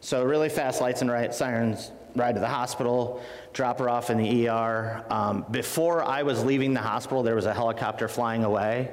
So 0.03 0.21
really 0.25 0.49
fast 0.49 0.81
lights 0.81 1.01
and 1.01 1.09
right, 1.09 1.33
sirens, 1.33 1.89
ride 2.13 2.33
to 2.33 2.41
the 2.41 2.47
hospital, 2.47 3.23
drop 3.53 3.79
her 3.79 3.87
off 3.87 4.09
in 4.09 4.17
the 4.17 4.49
ER. 4.49 5.01
Um, 5.09 5.45
before 5.49 6.03
I 6.03 6.23
was 6.23 6.43
leaving 6.43 6.73
the 6.73 6.81
hospital, 6.81 7.23
there 7.23 7.35
was 7.35 7.45
a 7.45 7.53
helicopter 7.53 8.09
flying 8.09 8.43
away, 8.43 8.91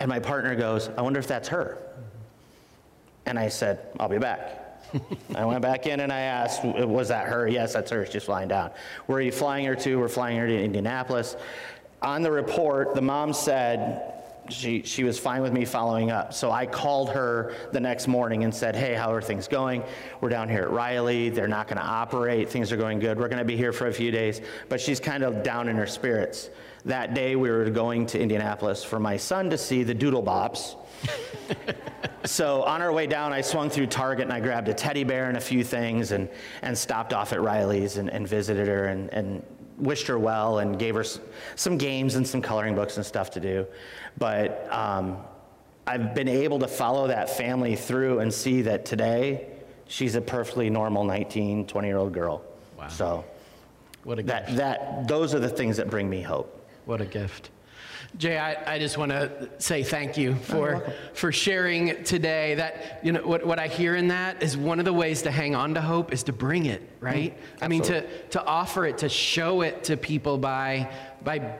and 0.00 0.08
my 0.08 0.18
partner 0.18 0.56
goes, 0.56 0.90
I 0.98 1.02
wonder 1.02 1.20
if 1.20 1.28
that's 1.28 1.46
her. 1.46 1.78
And 3.24 3.38
I 3.38 3.50
said, 3.50 3.86
I'll 4.00 4.08
be 4.08 4.18
back. 4.18 4.82
I 5.36 5.44
went 5.44 5.62
back 5.62 5.86
in 5.86 6.00
and 6.00 6.12
I 6.12 6.22
asked, 6.22 6.64
was 6.64 7.06
that 7.06 7.28
her? 7.28 7.46
Yes, 7.46 7.72
that's 7.72 7.92
her. 7.92 8.04
She's 8.04 8.24
flying 8.24 8.48
down. 8.48 8.72
Where 9.06 9.18
are 9.18 9.22
you 9.22 9.30
flying 9.30 9.64
her 9.66 9.76
to? 9.76 9.94
We're 9.96 10.08
flying 10.08 10.38
her 10.38 10.48
to 10.48 10.60
Indianapolis. 10.60 11.36
On 12.02 12.20
the 12.20 12.32
report, 12.32 12.96
the 12.96 13.02
mom 13.02 13.32
said 13.32 14.17
she, 14.50 14.82
she 14.82 15.04
was 15.04 15.18
fine 15.18 15.42
with 15.42 15.52
me 15.52 15.64
following 15.64 16.10
up. 16.10 16.32
So 16.32 16.50
I 16.50 16.66
called 16.66 17.10
her 17.10 17.54
the 17.72 17.80
next 17.80 18.08
morning 18.08 18.44
and 18.44 18.54
said, 18.54 18.74
hey, 18.74 18.94
how 18.94 19.12
are 19.12 19.20
things 19.20 19.48
going? 19.48 19.82
We're 20.20 20.28
down 20.28 20.48
here 20.48 20.62
at 20.62 20.70
Riley. 20.70 21.28
They're 21.30 21.48
not 21.48 21.68
going 21.68 21.78
to 21.78 21.86
operate. 21.86 22.48
Things 22.48 22.72
are 22.72 22.76
going 22.76 22.98
good. 22.98 23.18
We're 23.18 23.28
going 23.28 23.38
to 23.38 23.44
be 23.44 23.56
here 23.56 23.72
for 23.72 23.86
a 23.86 23.92
few 23.92 24.10
days. 24.10 24.40
But 24.68 24.80
she's 24.80 25.00
kind 25.00 25.22
of 25.22 25.42
down 25.42 25.68
in 25.68 25.76
her 25.76 25.86
spirits. 25.86 26.50
That 26.84 27.14
day, 27.14 27.36
we 27.36 27.50
were 27.50 27.68
going 27.70 28.06
to 28.06 28.20
Indianapolis 28.20 28.84
for 28.84 28.98
my 28.98 29.16
son 29.16 29.50
to 29.50 29.58
see 29.58 29.82
the 29.82 29.94
Doodlebops. 29.94 30.76
So 32.24 32.62
on 32.64 32.82
our 32.82 32.92
way 32.92 33.06
down, 33.06 33.32
I 33.32 33.40
swung 33.40 33.70
through 33.70 33.86
Target 33.86 34.24
and 34.24 34.32
I 34.32 34.40
grabbed 34.40 34.68
a 34.68 34.74
teddy 34.74 35.02
bear 35.04 35.28
and 35.28 35.36
a 35.36 35.40
few 35.40 35.64
things 35.64 36.12
and, 36.12 36.28
and 36.62 36.76
stopped 36.76 37.12
off 37.14 37.32
at 37.32 37.40
Riley's 37.40 37.96
and, 37.96 38.10
and 38.10 38.28
visited 38.28 38.68
her 38.68 38.86
and, 38.86 39.12
and 39.14 39.42
wished 39.78 40.06
her 40.06 40.18
well 40.18 40.58
and 40.58 40.78
gave 40.78 40.94
her 40.94 41.04
some 41.56 41.78
games 41.78 42.16
and 42.16 42.26
some 42.26 42.42
coloring 42.42 42.74
books 42.74 42.96
and 42.96 43.06
stuff 43.06 43.30
to 43.30 43.40
do. 43.40 43.66
But 44.18 44.66
um, 44.72 45.18
I've 45.86 46.14
been 46.14 46.28
able 46.28 46.58
to 46.58 46.68
follow 46.68 47.06
that 47.08 47.30
family 47.30 47.76
through 47.76 48.20
and 48.20 48.32
see 48.32 48.62
that 48.62 48.84
today 48.84 49.46
she's 49.86 50.14
a 50.14 50.20
perfectly 50.20 50.70
normal 50.70 51.04
19, 51.04 51.66
20 51.66 51.88
year 51.88 51.96
old 51.96 52.12
girl. 52.12 52.42
Wow. 52.78 52.88
So 52.88 53.24
What 54.04 54.18
a 54.18 54.22
that, 54.24 54.56
that, 54.56 55.08
those 55.08 55.34
are 55.34 55.40
the 55.40 55.48
things 55.48 55.76
that 55.78 55.90
bring 55.90 56.08
me 56.08 56.22
hope. 56.22 56.54
What 56.84 57.00
a 57.00 57.06
gift. 57.06 57.50
Jay, 58.18 58.36
I, 58.36 58.74
I 58.74 58.78
just 58.80 58.98
want 58.98 59.12
to 59.12 59.48
say 59.58 59.84
thank 59.84 60.16
you 60.16 60.34
for, 60.34 60.92
for 61.14 61.30
sharing 61.30 62.02
today. 62.02 62.56
That, 62.56 62.98
you 63.04 63.12
know, 63.12 63.24
what, 63.24 63.46
what 63.46 63.60
I 63.60 63.68
hear 63.68 63.94
in 63.94 64.08
that 64.08 64.42
is 64.42 64.56
one 64.56 64.80
of 64.80 64.84
the 64.84 64.92
ways 64.92 65.22
to 65.22 65.30
hang 65.30 65.54
on 65.54 65.74
to 65.74 65.80
hope 65.80 66.12
is 66.12 66.24
to 66.24 66.32
bring 66.32 66.66
it, 66.66 66.82
right? 66.98 67.38
I 67.62 67.68
mean, 67.68 67.82
to, 67.82 68.04
to 68.30 68.44
offer 68.44 68.86
it, 68.86 68.98
to 68.98 69.08
show 69.08 69.60
it 69.60 69.84
to 69.84 69.96
people 69.96 70.36
by, 70.36 70.92
by, 71.22 71.58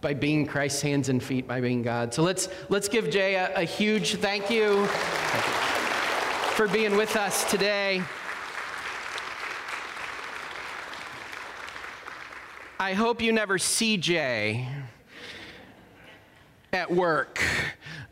by 0.00 0.14
being 0.14 0.46
Christ's 0.46 0.82
hands 0.82 1.08
and 1.08 1.20
feet, 1.20 1.48
by 1.48 1.60
being 1.60 1.82
God. 1.82 2.14
So 2.14 2.22
let's, 2.22 2.48
let's 2.68 2.88
give 2.88 3.10
Jay 3.10 3.34
a, 3.34 3.56
a 3.56 3.64
huge 3.64 4.14
thank 4.14 4.50
you 4.50 4.86
for 6.54 6.68
being 6.68 6.96
with 6.96 7.16
us 7.16 7.50
today. 7.50 8.04
I 12.78 12.92
hope 12.92 13.20
you 13.20 13.32
never 13.32 13.58
see 13.58 13.96
Jay 13.96 14.68
at 16.72 16.90
work. 16.90 17.42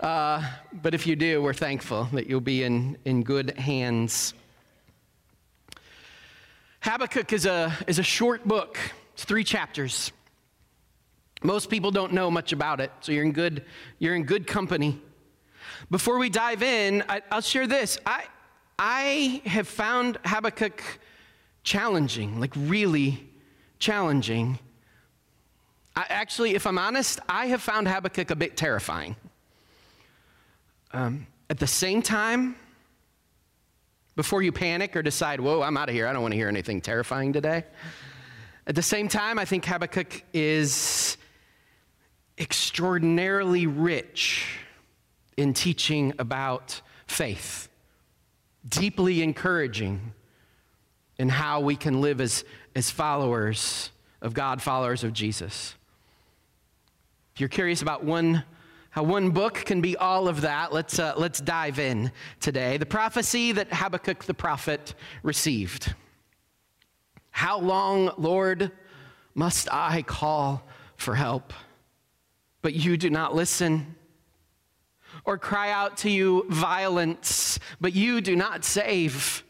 Uh, 0.01 0.43
but 0.73 0.95
if 0.95 1.07
you 1.07 1.17
do, 1.17 1.43
we're 1.43 1.53
thankful 1.53 2.05
that 2.13 2.27
you'll 2.27 2.41
be 2.41 2.63
in, 2.63 2.97
in 3.05 3.23
good 3.23 3.59
hands. 3.59 4.35
Habakkuk 6.81 7.33
is 7.33 7.47
a, 7.47 7.77
is 7.87 7.99
a 7.99 8.03
short 8.03 8.47
book, 8.47 8.79
it's 9.15 9.25
three 9.25 9.45
chapters. 9.45 10.13
Most 11.43 11.69
people 11.69 11.91
don't 11.91 12.13
know 12.13 12.31
much 12.31 12.53
about 12.53 12.81
it, 12.81 12.91
so 13.01 13.13
you're 13.13 13.25
in 13.25 13.33
good, 13.33 13.65
you're 13.99 14.15
in 14.15 14.25
good 14.25 14.47
company. 14.47 15.01
Before 15.91 16.19
we 16.19 16.31
dive 16.31 16.63
in, 16.63 17.05
I, 17.09 17.23
I'll 17.31 17.41
share 17.41 17.67
this. 17.67 17.99
I, 18.07 18.25
I 18.79 19.43
have 19.45 19.69
found 19.69 20.19
Habakkuk 20.25 20.83
challenging, 21.63 22.41
like 22.41 22.53
really 22.57 23.29
challenging. 23.79 24.59
I, 25.97 26.05
actually, 26.11 26.55
if 26.55 26.67
I'm 26.67 26.79
honest, 26.79 27.21
I 27.29 27.47
have 27.47 27.63
found 27.63 27.89
Habakkuk 27.89 28.31
a 28.31 28.37
bit 28.37 28.57
terrifying. 28.57 29.17
Um, 30.93 31.27
at 31.49 31.59
the 31.59 31.67
same 31.67 32.03
time, 32.03 32.57
before 34.15 34.43
you 34.43 34.53
panic 34.53 34.95
or 34.95 35.03
decide, 35.03 35.41
whoa, 35.41 35.63
I'm 35.63 35.77
out 35.77 35.89
of 35.89 35.95
here. 35.95 36.07
I 36.07 36.13
don't 36.13 36.23
want 36.23 36.33
to 36.33 36.37
hear 36.37 36.49
anything 36.49 36.81
terrifying 36.81 37.33
today. 37.33 37.65
At 38.67 38.75
the 38.75 38.83
same 38.83 39.09
time, 39.09 39.39
I 39.39 39.45
think 39.45 39.65
Habakkuk 39.65 40.23
is 40.35 41.17
extraordinarily 42.37 43.67
rich 43.67 44.59
in 45.37 45.55
teaching 45.55 46.13
about 46.19 46.81
faith, 47.07 47.69
deeply 48.69 49.23
encouraging 49.23 50.13
in 51.19 51.29
how 51.29 51.61
we 51.61 51.77
can 51.77 52.01
live 52.01 52.21
as, 52.21 52.45
as 52.75 52.91
followers 52.91 53.91
of 54.21 54.35
God, 54.35 54.61
followers 54.61 55.05
of 55.05 55.13
Jesus. 55.13 55.76
If 57.37 57.41
you're 57.41 57.51
curious 57.51 57.83
about 57.83 58.03
one, 58.03 58.45
how 58.89 59.03
one 59.03 59.29
book 59.29 59.57
can 59.57 59.83
be 59.83 59.95
all 59.95 60.27
of 60.27 60.41
that, 60.41 60.73
let's, 60.73 60.99
uh, 60.99 61.13
let's 61.19 61.39
dive 61.39 61.79
in 61.79 62.11
today. 62.41 62.79
The 62.79 62.87
prophecy 62.87 63.53
that 63.53 63.71
Habakkuk 63.71 64.25
the 64.25 64.33
prophet 64.33 64.95
received. 65.23 65.95
How 67.33 67.59
long, 67.59 68.11
Lord, 68.17 68.73
must 69.35 69.71
I 69.71 70.01
call 70.01 70.67
for 70.97 71.15
help? 71.15 71.53
But 72.63 72.73
you 72.73 72.97
do 72.97 73.11
not 73.11 73.35
listen. 73.35 73.97
Or 75.27 75.37
cry 75.37 75.71
out 75.71 75.99
to 75.99 76.11
you 76.11 76.47
violence, 76.49 77.59
but 77.83 77.93
you 77.93 78.23
do 78.23 78.35
not 78.35 78.65
save. 78.65 79.45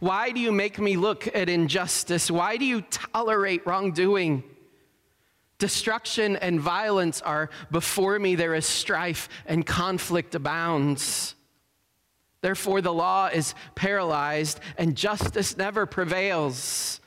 Why 0.00 0.32
do 0.32 0.40
you 0.40 0.50
make 0.50 0.80
me 0.80 0.96
look 0.96 1.32
at 1.36 1.48
injustice? 1.48 2.32
Why 2.32 2.56
do 2.56 2.64
you 2.64 2.80
tolerate 2.80 3.64
wrongdoing? 3.64 4.42
Destruction 5.58 6.36
and 6.36 6.60
violence 6.60 7.20
are 7.20 7.50
before 7.70 8.18
me. 8.18 8.34
There 8.36 8.54
is 8.54 8.66
strife 8.66 9.28
and 9.46 9.66
conflict 9.66 10.34
abounds. 10.34 11.34
Therefore, 12.40 12.80
the 12.80 12.92
law 12.92 13.26
is 13.26 13.54
paralyzed 13.74 14.60
and 14.76 14.96
justice 14.96 15.56
never 15.56 15.86
prevails. 15.86 17.00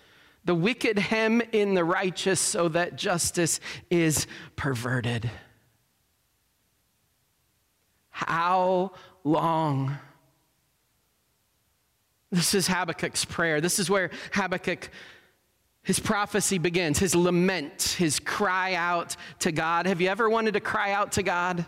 The 0.44 0.56
wicked 0.56 1.00
hem 1.00 1.42
in 1.52 1.76
the 1.76 1.86
righteous 1.86 2.40
so 2.40 2.68
that 2.70 2.98
justice 2.98 3.60
is 3.90 4.28
perverted. 4.56 5.30
How 8.10 8.92
long? 9.24 9.98
This 12.32 12.54
is 12.54 12.68
Habakkuk's 12.68 13.26
prayer. 13.26 13.62
This 13.62 13.80
is 13.80 13.90
where 13.90 14.10
Habakkuk, 14.34 14.90
his 15.84 16.00
prophecy 16.00 16.60
begins, 16.60 17.00
his 17.00 17.16
lament, 17.16 17.96
his 17.98 18.20
cry 18.20 18.76
out 18.76 19.16
to 19.40 19.52
God. 19.52 19.88
Have 19.88 20.00
you 20.00 20.10
ever 20.10 20.30
wanted 20.30 20.54
to 20.54 20.60
cry 20.60 20.92
out 20.92 21.14
to 21.14 21.24
God? 21.24 21.66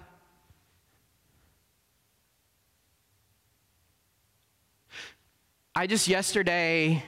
I 5.76 5.88
just 5.88 6.08
yesterday, 6.08 7.04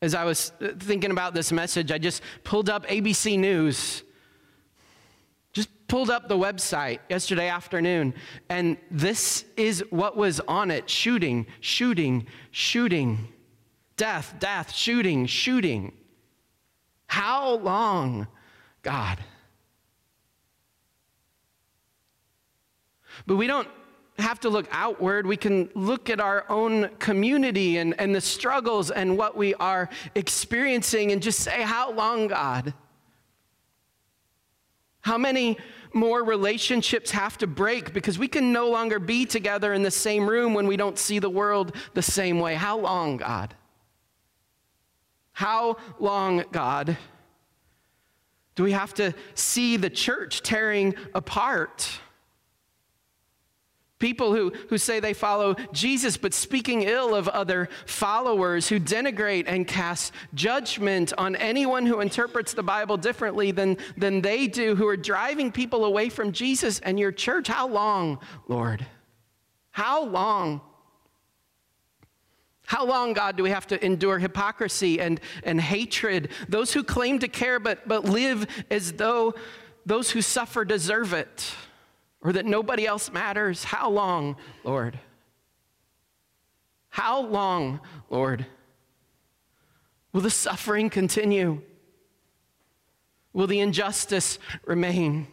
as 0.00 0.14
I 0.14 0.22
was 0.22 0.52
thinking 0.78 1.10
about 1.10 1.34
this 1.34 1.50
message, 1.50 1.90
I 1.90 1.98
just 1.98 2.22
pulled 2.44 2.70
up 2.70 2.86
ABC 2.86 3.36
News. 3.36 4.04
Just 5.52 5.68
pulled 5.88 6.10
up 6.10 6.28
the 6.28 6.36
website 6.36 7.00
yesterday 7.08 7.48
afternoon, 7.48 8.14
and 8.48 8.76
this 8.92 9.44
is 9.56 9.82
what 9.90 10.16
was 10.16 10.38
on 10.46 10.70
it 10.70 10.88
shooting, 10.88 11.46
shooting, 11.60 12.26
shooting, 12.52 13.26
death, 13.96 14.34
death, 14.38 14.74
shooting, 14.74 15.26
shooting. 15.26 15.92
How 17.06 17.54
long, 17.54 18.26
God? 18.82 19.18
But 23.26 23.36
we 23.36 23.46
don't 23.46 23.68
have 24.18 24.40
to 24.40 24.48
look 24.48 24.66
outward. 24.70 25.26
We 25.26 25.36
can 25.36 25.70
look 25.74 26.10
at 26.10 26.20
our 26.20 26.44
own 26.48 26.88
community 26.98 27.78
and, 27.78 27.98
and 28.00 28.14
the 28.14 28.20
struggles 28.20 28.90
and 28.90 29.16
what 29.16 29.36
we 29.36 29.54
are 29.54 29.88
experiencing 30.14 31.12
and 31.12 31.22
just 31.22 31.40
say, 31.40 31.62
How 31.62 31.92
long, 31.92 32.28
God? 32.28 32.74
How 35.00 35.18
many 35.18 35.56
more 35.92 36.24
relationships 36.24 37.12
have 37.12 37.38
to 37.38 37.46
break 37.46 37.92
because 37.92 38.18
we 38.18 38.26
can 38.26 38.52
no 38.52 38.68
longer 38.68 38.98
be 38.98 39.24
together 39.24 39.72
in 39.72 39.82
the 39.82 39.90
same 39.90 40.28
room 40.28 40.52
when 40.52 40.66
we 40.66 40.76
don't 40.76 40.98
see 40.98 41.20
the 41.20 41.30
world 41.30 41.74
the 41.94 42.02
same 42.02 42.40
way? 42.40 42.54
How 42.54 42.78
long, 42.78 43.16
God? 43.16 43.54
How 45.36 45.76
long, 46.00 46.44
God, 46.50 46.96
do 48.54 48.62
we 48.62 48.72
have 48.72 48.94
to 48.94 49.12
see 49.34 49.76
the 49.76 49.90
church 49.90 50.40
tearing 50.40 50.94
apart? 51.14 52.00
People 53.98 54.34
who, 54.34 54.54
who 54.70 54.78
say 54.78 54.98
they 54.98 55.12
follow 55.12 55.54
Jesus, 55.74 56.16
but 56.16 56.32
speaking 56.32 56.84
ill 56.84 57.14
of 57.14 57.28
other 57.28 57.68
followers, 57.84 58.66
who 58.66 58.80
denigrate 58.80 59.44
and 59.46 59.68
cast 59.68 60.14
judgment 60.32 61.12
on 61.18 61.36
anyone 61.36 61.84
who 61.84 62.00
interprets 62.00 62.54
the 62.54 62.62
Bible 62.62 62.96
differently 62.96 63.50
than, 63.50 63.76
than 63.98 64.22
they 64.22 64.46
do, 64.46 64.74
who 64.74 64.88
are 64.88 64.96
driving 64.96 65.52
people 65.52 65.84
away 65.84 66.08
from 66.08 66.32
Jesus 66.32 66.78
and 66.78 66.98
your 66.98 67.12
church. 67.12 67.48
How 67.48 67.68
long, 67.68 68.20
Lord? 68.48 68.86
How 69.70 70.02
long? 70.02 70.62
How 72.66 72.84
long, 72.84 73.12
God, 73.12 73.36
do 73.36 73.44
we 73.44 73.50
have 73.50 73.66
to 73.68 73.84
endure 73.84 74.18
hypocrisy 74.18 75.00
and, 75.00 75.20
and 75.44 75.60
hatred? 75.60 76.30
Those 76.48 76.72
who 76.72 76.82
claim 76.82 77.20
to 77.20 77.28
care 77.28 77.60
but, 77.60 77.86
but 77.86 78.04
live 78.04 78.46
as 78.70 78.92
though 78.92 79.34
those 79.86 80.10
who 80.10 80.20
suffer 80.20 80.64
deserve 80.64 81.12
it 81.12 81.54
or 82.20 82.32
that 82.32 82.44
nobody 82.44 82.84
else 82.84 83.12
matters. 83.12 83.62
How 83.62 83.88
long, 83.88 84.36
Lord? 84.64 84.98
How 86.88 87.20
long, 87.20 87.80
Lord? 88.10 88.46
Will 90.12 90.22
the 90.22 90.30
suffering 90.30 90.90
continue? 90.90 91.62
Will 93.32 93.46
the 93.46 93.60
injustice 93.60 94.40
remain? 94.64 95.28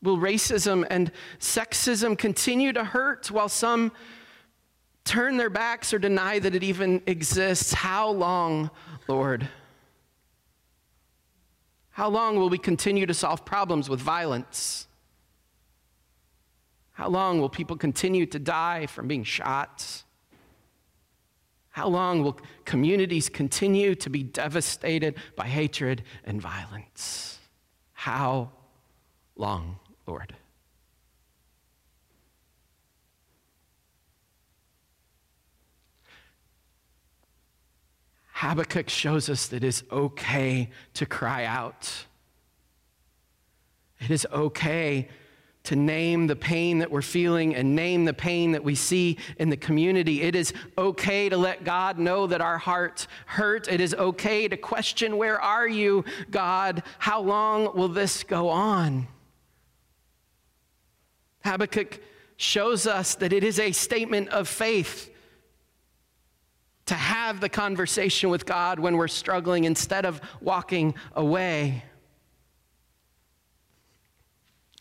Will 0.00 0.18
racism 0.18 0.86
and 0.88 1.10
sexism 1.40 2.16
continue 2.16 2.72
to 2.72 2.84
hurt 2.84 3.32
while 3.32 3.48
some 3.48 3.90
turn 5.04 5.36
their 5.36 5.50
backs 5.50 5.92
or 5.92 5.98
deny 5.98 6.38
that 6.38 6.54
it 6.54 6.62
even 6.62 7.02
exists? 7.06 7.72
How 7.72 8.10
long, 8.10 8.70
Lord? 9.08 9.48
How 11.90 12.08
long 12.08 12.36
will 12.36 12.48
we 12.48 12.58
continue 12.58 13.06
to 13.06 13.14
solve 13.14 13.44
problems 13.44 13.90
with 13.90 14.00
violence? 14.00 14.86
How 16.92 17.08
long 17.08 17.40
will 17.40 17.48
people 17.48 17.76
continue 17.76 18.26
to 18.26 18.38
die 18.38 18.86
from 18.86 19.08
being 19.08 19.24
shot? 19.24 20.04
How 21.70 21.88
long 21.88 22.22
will 22.22 22.38
communities 22.64 23.28
continue 23.28 23.94
to 23.96 24.10
be 24.10 24.22
devastated 24.22 25.16
by 25.36 25.46
hatred 25.46 26.02
and 26.24 26.40
violence? 26.40 27.38
How 27.92 28.50
long, 29.36 29.78
Lord? 30.06 30.34
Habakkuk 38.42 38.88
shows 38.88 39.28
us 39.28 39.46
that 39.46 39.58
it 39.58 39.64
is 39.64 39.84
okay 39.92 40.68
to 40.94 41.06
cry 41.06 41.44
out. 41.44 42.06
It 44.00 44.10
is 44.10 44.26
okay 44.32 45.08
to 45.62 45.76
name 45.76 46.26
the 46.26 46.34
pain 46.34 46.80
that 46.80 46.90
we're 46.90 47.02
feeling 47.02 47.54
and 47.54 47.76
name 47.76 48.04
the 48.04 48.12
pain 48.12 48.50
that 48.50 48.64
we 48.64 48.74
see 48.74 49.16
in 49.38 49.48
the 49.48 49.56
community. 49.56 50.22
It 50.22 50.34
is 50.34 50.52
okay 50.76 51.28
to 51.28 51.36
let 51.36 51.62
God 51.62 52.00
know 52.00 52.26
that 52.26 52.40
our 52.40 52.58
hearts 52.58 53.06
hurt. 53.26 53.68
It 53.68 53.80
is 53.80 53.94
okay 53.94 54.48
to 54.48 54.56
question, 54.56 55.18
Where 55.18 55.40
are 55.40 55.68
you, 55.68 56.04
God? 56.28 56.82
How 56.98 57.20
long 57.20 57.76
will 57.76 57.90
this 57.90 58.24
go 58.24 58.48
on? 58.48 59.06
Habakkuk 61.44 62.00
shows 62.36 62.88
us 62.88 63.14
that 63.14 63.32
it 63.32 63.44
is 63.44 63.60
a 63.60 63.70
statement 63.70 64.30
of 64.30 64.48
faith 64.48 65.11
to 66.86 66.94
have 66.94 67.40
the 67.40 67.48
conversation 67.48 68.30
with 68.30 68.44
God 68.44 68.80
when 68.80 68.96
we're 68.96 69.08
struggling 69.08 69.64
instead 69.64 70.04
of 70.04 70.20
walking 70.40 70.94
away. 71.14 71.84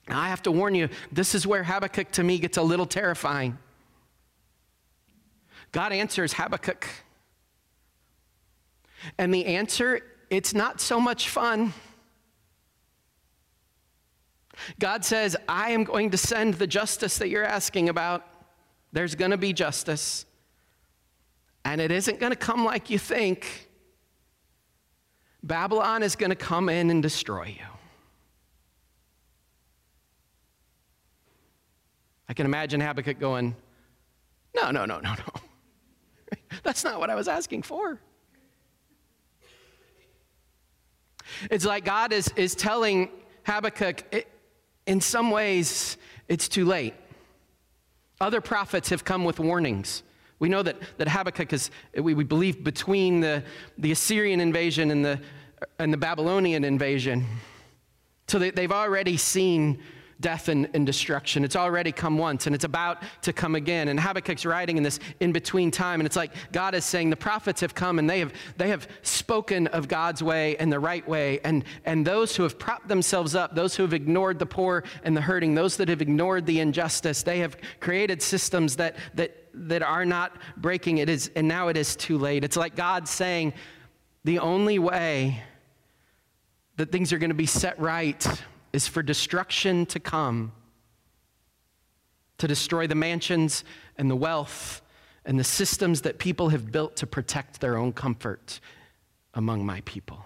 Now, 0.07 0.19
I 0.19 0.29
have 0.29 0.41
to 0.43 0.51
warn 0.51 0.75
you, 0.75 0.89
this 1.11 1.35
is 1.35 1.45
where 1.45 1.63
Habakkuk 1.63 2.11
to 2.13 2.23
me 2.23 2.39
gets 2.39 2.57
a 2.57 2.63
little 2.63 2.87
terrifying. 2.87 3.57
God 5.71 5.93
answers 5.93 6.33
Habakkuk. 6.33 6.87
And 9.17 9.33
the 9.33 9.45
answer, 9.45 10.01
it's 10.29 10.53
not 10.53 10.81
so 10.81 10.99
much 10.99 11.29
fun. 11.29 11.73
God 14.79 15.05
says, 15.05 15.35
I 15.47 15.71
am 15.71 15.83
going 15.83 16.11
to 16.11 16.17
send 16.17 16.55
the 16.55 16.67
justice 16.67 17.17
that 17.19 17.29
you're 17.29 17.45
asking 17.45 17.89
about. 17.89 18.27
There's 18.91 19.15
going 19.15 19.31
to 19.31 19.37
be 19.37 19.53
justice. 19.53 20.25
And 21.63 21.79
it 21.79 21.91
isn't 21.91 22.19
going 22.19 22.31
to 22.31 22.37
come 22.37 22.65
like 22.65 22.89
you 22.89 22.97
think. 22.97 23.69
Babylon 25.43 26.03
is 26.03 26.15
going 26.15 26.29
to 26.29 26.35
come 26.35 26.69
in 26.69 26.89
and 26.89 27.01
destroy 27.01 27.45
you. 27.45 27.65
I 32.29 32.33
can 32.33 32.45
imagine 32.45 32.79
Habakkuk 32.79 33.19
going, 33.19 33.55
No, 34.55 34.71
no, 34.71 34.85
no, 34.85 34.99
no, 34.99 35.13
no. 35.13 36.37
That's 36.63 36.83
not 36.83 36.99
what 36.99 37.09
I 37.09 37.15
was 37.15 37.27
asking 37.27 37.63
for. 37.63 37.99
It's 41.49 41.65
like 41.65 41.85
God 41.85 42.13
is, 42.13 42.31
is 42.35 42.55
telling 42.55 43.09
Habakkuk, 43.45 44.03
it, 44.11 44.27
in 44.85 45.01
some 45.01 45.31
ways, 45.31 45.97
it's 46.27 46.47
too 46.47 46.65
late. 46.65 46.93
Other 48.19 48.41
prophets 48.41 48.89
have 48.89 49.03
come 49.03 49.25
with 49.25 49.39
warnings. 49.39 50.03
We 50.41 50.49
know 50.49 50.63
that, 50.63 50.77
that 50.97 51.07
Habakkuk 51.07 51.53
is, 51.53 51.69
we, 51.95 52.15
we 52.15 52.23
believe, 52.23 52.63
between 52.63 53.19
the, 53.19 53.43
the 53.77 53.91
Assyrian 53.91 54.41
invasion 54.41 54.89
and 54.89 55.05
the, 55.05 55.19
and 55.77 55.93
the 55.93 55.97
Babylonian 55.97 56.63
invasion. 56.63 57.27
So 58.27 58.39
they, 58.39 58.49
they've 58.49 58.71
already 58.71 59.17
seen 59.17 59.83
death 60.19 60.49
and, 60.49 60.67
and, 60.73 60.85
destruction. 60.85 61.43
It's 61.43 61.55
already 61.55 61.91
come 61.91 62.17
once 62.17 62.47
and 62.47 62.55
it's 62.55 62.63
about 62.63 63.03
to 63.21 63.33
come 63.33 63.53
again. 63.53 63.87
And 63.87 63.99
Habakkuk's 63.99 64.45
writing 64.45 64.77
in 64.77 64.83
this 64.83 64.99
in 65.19 65.31
between 65.31 65.69
time, 65.69 65.99
and 65.99 66.07
it's 66.07 66.15
like 66.15 66.31
God 66.51 66.73
is 66.73 66.85
saying 66.85 67.11
the 67.11 67.15
prophets 67.15 67.61
have 67.61 67.75
come 67.75 67.99
and 67.99 68.09
they 68.09 68.19
have 68.19 68.33
they 68.57 68.69
have 68.69 68.87
spoken 69.01 69.67
of 69.67 69.87
God's 69.87 70.23
way 70.23 70.57
and 70.57 70.71
the 70.71 70.79
right 70.79 71.07
way. 71.07 71.39
And 71.43 71.63
and 71.85 72.05
those 72.05 72.35
who 72.35 72.43
have 72.43 72.57
propped 72.57 72.87
themselves 72.87 73.35
up, 73.35 73.55
those 73.55 73.75
who 73.75 73.83
have 73.83 73.93
ignored 73.93 74.39
the 74.39 74.45
poor 74.45 74.83
and 75.03 75.17
the 75.17 75.21
hurting, 75.21 75.55
those 75.55 75.77
that 75.77 75.89
have 75.89 76.01
ignored 76.01 76.45
the 76.45 76.59
injustice, 76.59 77.23
they 77.23 77.39
have 77.39 77.57
created 77.79 78.21
systems 78.21 78.75
that 78.77 78.95
that 79.15 79.40
that 79.53 79.81
are 79.83 80.05
not 80.05 80.37
breaking. 80.57 80.99
It 80.99 81.09
is, 81.09 81.31
and 81.35 81.47
now 81.47 81.67
it 81.67 81.77
is 81.77 81.95
too 81.95 82.17
late. 82.17 82.43
It's 82.43 82.57
like 82.57 82.75
God 82.75 83.07
saying, 83.07 83.53
the 84.23 84.39
only 84.39 84.79
way 84.79 85.43
that 86.77 86.91
things 86.91 87.11
are 87.11 87.17
going 87.17 87.29
to 87.29 87.35
be 87.35 87.45
set 87.45 87.79
right 87.79 88.25
is 88.73 88.87
for 88.87 89.03
destruction 89.03 89.85
to 89.87 89.99
come, 89.99 90.51
to 92.37 92.47
destroy 92.47 92.87
the 92.87 92.95
mansions 92.95 93.63
and 93.97 94.09
the 94.09 94.15
wealth 94.15 94.81
and 95.25 95.39
the 95.39 95.43
systems 95.43 96.01
that 96.01 96.17
people 96.17 96.49
have 96.49 96.71
built 96.71 96.95
to 96.97 97.07
protect 97.07 97.61
their 97.61 97.77
own 97.77 97.93
comfort 97.93 98.59
among 99.33 99.65
my 99.65 99.81
people. 99.81 100.25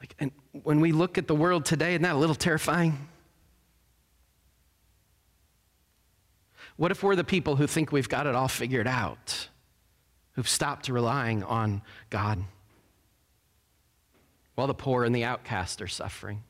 Like, 0.00 0.14
and 0.18 0.30
when 0.62 0.80
we 0.80 0.92
look 0.92 1.18
at 1.18 1.26
the 1.26 1.34
world 1.34 1.64
today, 1.64 1.92
isn't 1.92 2.02
that 2.02 2.14
a 2.14 2.18
little 2.18 2.34
terrifying? 2.34 3.08
What 6.78 6.90
if 6.90 7.02
we're 7.02 7.16
the 7.16 7.24
people 7.24 7.56
who 7.56 7.66
think 7.66 7.92
we've 7.92 8.08
got 8.08 8.26
it 8.26 8.34
all 8.34 8.48
figured 8.48 8.86
out, 8.86 9.48
who've 10.32 10.48
stopped 10.48 10.88
relying 10.88 11.44
on 11.44 11.82
God? 12.08 12.42
while 14.58 14.66
the 14.66 14.74
poor 14.74 15.04
and 15.04 15.14
the 15.14 15.22
outcast 15.22 15.80
are 15.80 15.86
suffering? 15.86 16.42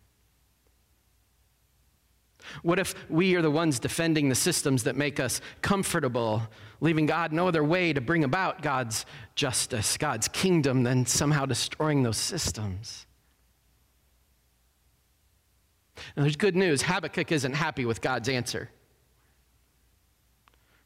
What 2.63 2.79
if 2.79 2.95
we 3.11 3.37
are 3.37 3.43
the 3.43 3.51
ones 3.51 3.79
defending 3.79 4.31
the 4.31 4.35
systems 4.35 4.85
that 4.85 4.97
make 4.97 5.21
us 5.21 5.43
comfortable, 5.61 6.41
leaving 6.81 7.05
God 7.05 7.35
no 7.35 7.49
other 7.49 7.63
way 7.63 7.93
to 7.93 8.01
bring 8.01 8.25
about 8.25 8.63
God's 8.63 9.05
justice, 9.35 9.99
God's 9.99 10.27
kingdom, 10.27 10.85
than 10.85 11.05
somehow 11.05 11.45
destroying 11.45 12.03
those 12.03 12.17
systems? 12.17 13.05
Now, 16.17 16.23
there's 16.23 16.37
good 16.37 16.57
news 16.57 16.81
Habakkuk 16.81 17.31
isn't 17.31 17.53
happy 17.53 17.85
with 17.85 18.01
God's 18.01 18.31
answer 18.31 18.71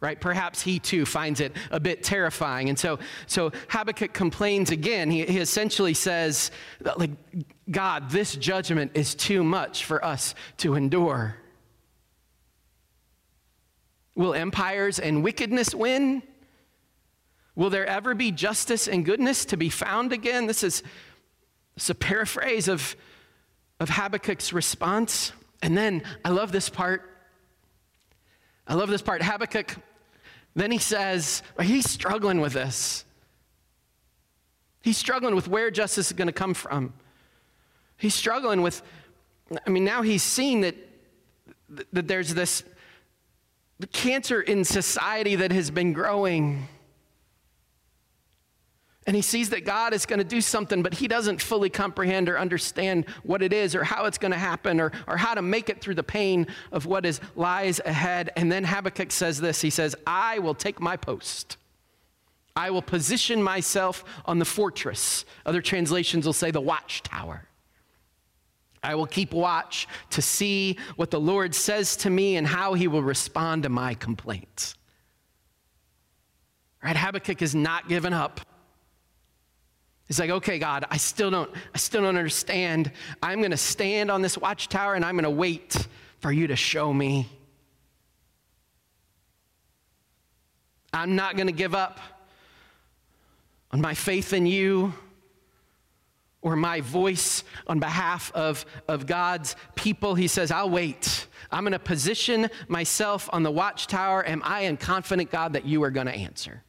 right? 0.03 0.21
Perhaps 0.21 0.61
he 0.61 0.81
too 0.81 1.07
finds 1.07 1.41
it 1.41 1.57
a 1.71 1.79
bit 1.79 2.03
terrifying. 2.03 2.69
And 2.69 2.79
so, 2.79 2.99
so 3.27 3.53
Habakkuk 3.69 4.13
complains 4.13 4.71
again. 4.71 5.11
He, 5.11 5.25
he 5.25 5.39
essentially 5.39 5.95
says, 5.95 6.51
like, 6.97 7.13
God, 7.71 8.11
this 8.11 8.35
judgment 8.35 8.93
is 8.95 9.15
too 9.15 9.45
much 9.45 9.85
for 9.85 10.05
us 10.05 10.35
to 10.59 10.75
endure. 10.75 11.37
Will 14.17 14.35
empires 14.35 14.99
and 14.99 15.23
wickedness 15.23 15.73
win? 15.73 16.25
Will 17.55 17.71
there 17.71 17.87
ever 17.87 18.15
be 18.15 18.33
justice 18.33 18.89
and 18.89 19.05
goodness 19.05 19.45
to 19.47 19.57
be 19.57 19.69
found 19.69 20.13
again? 20.13 20.49
This 20.49 20.65
is, 20.65 20.83
this 21.75 21.85
is 21.85 21.91
a 21.91 21.95
paraphrase 21.95 22.67
of, 22.67 22.97
of 23.79 23.89
Habakkuk's 23.89 24.53
response. 24.53 25.33
And 25.63 25.79
then 25.79 26.03
I 26.25 26.31
love 26.31 26.51
this 26.51 26.69
part. 26.69 27.09
I 28.67 28.75
love 28.75 28.91
this 28.91 29.03
part. 29.03 29.23
Habakkuk 29.23 29.77
then 30.55 30.71
he 30.71 30.79
says, 30.79 31.43
he's 31.61 31.89
struggling 31.89 32.41
with 32.41 32.53
this. 32.53 33.05
He's 34.83 34.97
struggling 34.97 35.35
with 35.35 35.49
where 35.49 35.71
justice 35.71 36.09
is 36.09 36.13
going 36.13 36.27
to 36.27 36.33
come 36.33 36.55
from. 36.55 36.93
He's 37.97 38.15
struggling 38.15 38.63
with, 38.63 38.83
I 39.67 39.71
mean, 39.71 39.85
now 39.85 40.03
he's 40.03 40.23
seen 40.23 40.63
that, 40.63 40.77
that 41.93 42.09
there's 42.09 42.35
this 42.35 42.65
cancer 43.93 44.41
in 44.41 44.65
society 44.65 45.37
that 45.37 45.53
has 45.53 45.71
been 45.71 45.93
growing. 45.93 46.69
And 49.07 49.17
he 49.17 49.23
sees 49.23 49.51
that 49.51 49.65
God 49.65 49.95
is 49.95 50.07
going 50.07 50.21
to 50.21 50.25
do 50.25 50.41
something, 50.41 50.83
but 50.83 50.95
he 50.95 51.09
doesn't 51.09 51.43
fully 51.43 51.69
comprehend 51.69 52.29
or 52.29 52.39
understand 52.39 53.07
what 53.25 53.43
it 53.43 53.53
is 53.53 53.75
or 53.75 53.83
how 53.83 54.05
it's 54.05 54.19
going 54.19 54.31
to 54.31 54.39
happen 54.39 54.81
or, 54.81 54.93
or 55.09 55.17
how 55.17 55.35
to 55.35 55.43
make 55.43 55.69
it 55.69 55.81
through 55.81 55.97
the 55.97 56.05
pain 56.05 56.47
of 56.71 56.87
what 56.87 57.05
is 57.05 57.21
lies 57.35 57.81
ahead. 57.85 58.31
And 58.37 58.51
then 58.51 58.63
Habakkuk 58.63 59.11
says 59.11 59.41
this 59.41 59.61
He 59.61 59.71
says, 59.71 59.97
I 60.07 60.39
will 60.39 60.55
take 60.55 60.81
my 60.81 60.97
post. 60.97 61.57
I 62.55 62.71
will 62.71 62.83
position 62.83 63.43
myself 63.43 64.05
on 64.25 64.39
the 64.39 64.45
fortress. 64.45 65.25
Other 65.47 65.63
translations 65.63 66.27
will 66.27 66.33
say 66.33 66.51
the 66.51 66.61
watchtower. 66.61 67.49
I 68.85 68.95
will 68.95 69.07
keep 69.07 69.33
watch 69.33 69.89
to 70.11 70.23
see 70.23 70.79
what 70.97 71.11
the 71.11 71.21
Lord 71.21 71.55
says 71.55 71.97
to 71.99 72.11
me 72.11 72.37
and 72.37 72.47
how 72.47 72.75
he 72.75 72.89
will 72.89 73.03
respond 73.03 73.63
to 73.63 73.69
my 73.69 73.95
complaints. 73.95 74.75
Right? 76.83 76.97
Habakkuk 76.97 77.43
is 77.43 77.55
not 77.55 77.89
given 77.89 78.13
up. 78.13 78.41
He's 80.13 80.21
like, 80.21 80.29
okay, 80.29 80.59
God, 80.59 80.85
I 80.91 80.99
still 80.99 81.31
don't, 81.31 81.51
I 81.75 81.79
still 81.79 82.03
don't 82.03 82.19
understand. 82.19 82.93
I'm 83.23 83.39
going 83.39 83.51
to 83.51 83.57
stand 83.57 84.11
on 84.11 84.21
this 84.21 84.37
watchtower 84.37 84.93
and 84.93 85.07
I'm 85.07 85.15
going 85.15 85.25
to 85.25 85.31
wait 85.31 85.89
for 86.19 86.31
you 86.31 86.49
to 86.49 86.55
show 86.55 86.93
me. 86.93 87.31
I'm 90.93 91.17
not 91.17 91.37
going 91.37 91.47
to 91.47 91.53
give 91.55 91.75
up 91.75 91.99
on 93.71 93.81
my 93.81 93.95
faith 93.95 94.35
in 94.35 94.45
you 94.45 94.93
or 96.43 96.57
my 96.57 96.83
voice 96.83 97.43
on 97.67 97.79
behalf 97.79 98.31
of, 98.35 98.67
of 98.89 99.07
God's 99.07 99.57
people. 99.77 100.15
He 100.15 100.29
says, 100.29 100.51
I'll 100.51 100.69
wait. 100.69 101.27
I'm 101.51 101.65
going 101.65 101.73
to 101.73 101.79
position 101.79 102.51
myself 102.69 103.31
on 103.33 103.45
the 103.45 103.51
watchtower, 103.51 104.23
Am 104.27 104.43
I 104.45 104.65
in 104.65 104.77
confident, 104.77 105.31
God, 105.31 105.55
that 105.55 105.65
you 105.65 105.83
are 105.85 105.91
going 105.91 106.07
to 106.07 106.15
answer. 106.15 106.63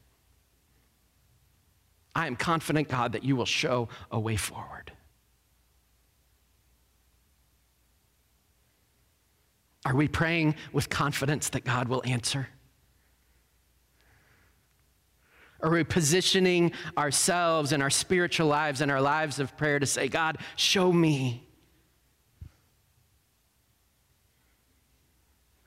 I 2.16 2.28
am 2.28 2.36
confident, 2.36 2.90
God, 2.90 3.14
that 3.14 3.24
you 3.24 3.36
will 3.36 3.46
show 3.46 3.90
a 4.12 4.20
way 4.20 4.36
forward. 4.36 4.92
Are 9.86 9.96
we 9.96 10.08
praying 10.08 10.56
with 10.72 10.90
confidence 10.90 11.50
that 11.50 11.66
God 11.66 11.88
will 11.88 12.02
answer? 12.06 12.48
Are 15.62 15.70
we 15.70 15.84
positioning 15.84 16.74
ourselves 16.98 17.72
and 17.72 17.82
our 17.82 17.90
spiritual 17.90 18.48
lives 18.48 18.82
and 18.82 18.92
our 18.92 19.02
lives 19.02 19.40
of 19.40 19.56
prayer 19.58 19.80
to 19.80 19.86
say, 19.86 20.08
God, 20.08 20.38
show 20.56 20.92
me? 20.92 21.48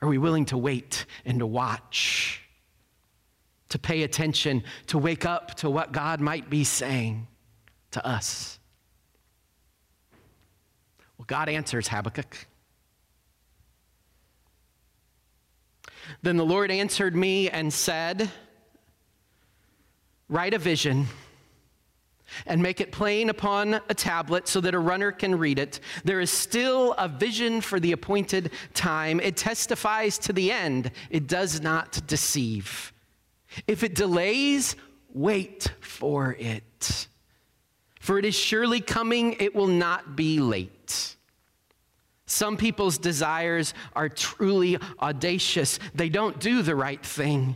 Are 0.01 0.07
we 0.07 0.19
willing 0.19 0.45
to 0.45 0.57
wait 0.57 1.05
and 1.25 1.39
to 1.39 1.47
watch? 1.47 2.46
To 3.69 3.79
pay 3.79 4.03
attention, 4.03 4.63
to 4.87 4.97
wake 4.97 5.25
up 5.25 5.55
to 5.55 5.69
what 5.69 5.91
God 5.91 6.21
might 6.21 6.49
be 6.49 6.63
saying 6.63 7.27
to 7.91 8.05
us. 8.05 8.59
Well, 11.17 11.25
God 11.25 11.49
answers 11.49 11.87
Habakkuk. 11.87 12.47
Then 16.21 16.37
the 16.37 16.45
Lord 16.45 16.71
answered 16.71 17.15
me 17.15 17.49
and 17.49 17.73
said, 17.73 18.31
Write 20.29 20.53
a 20.53 20.59
vision 20.59 21.07
and 22.45 22.61
make 22.61 22.81
it 22.81 22.91
plain 22.91 23.29
upon 23.29 23.75
a 23.89 23.93
tablet 23.93 24.47
so 24.47 24.59
that 24.61 24.75
a 24.75 24.79
runner 24.79 25.11
can 25.11 25.37
read 25.37 25.57
it. 25.59 25.79
There 26.03 26.19
is 26.19 26.29
still 26.29 26.93
a 26.93 27.07
vision 27.07 27.61
for 27.61 27.79
the 27.79 27.93
appointed 27.93 28.51
time. 28.73 29.21
It 29.21 29.37
testifies 29.37 30.17
to 30.19 30.33
the 30.33 30.51
end, 30.51 30.91
it 31.09 31.27
does 31.27 31.61
not 31.61 32.05
deceive. 32.07 32.91
If 33.65 33.83
it 33.83 33.95
delays, 33.95 34.75
wait 35.13 35.71
for 35.79 36.35
it. 36.39 37.07
For 37.99 38.19
it 38.19 38.25
is 38.25 38.35
surely 38.35 38.79
coming, 38.79 39.33
it 39.39 39.55
will 39.55 39.67
not 39.67 40.15
be 40.15 40.39
late. 40.39 41.15
Some 42.25 42.57
people's 42.57 42.97
desires 42.97 43.73
are 43.95 44.09
truly 44.09 44.77
audacious. 45.01 45.79
They 45.95 46.09
don't 46.09 46.39
do 46.39 46.61
the 46.61 46.75
right 46.75 47.03
thing, 47.03 47.55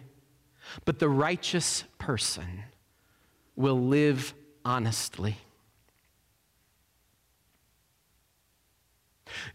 but 0.86 0.98
the 1.00 1.10
righteous 1.10 1.84
person 2.00 2.64
will 3.56 3.80
live 3.80 4.34
honestly. 4.64 5.38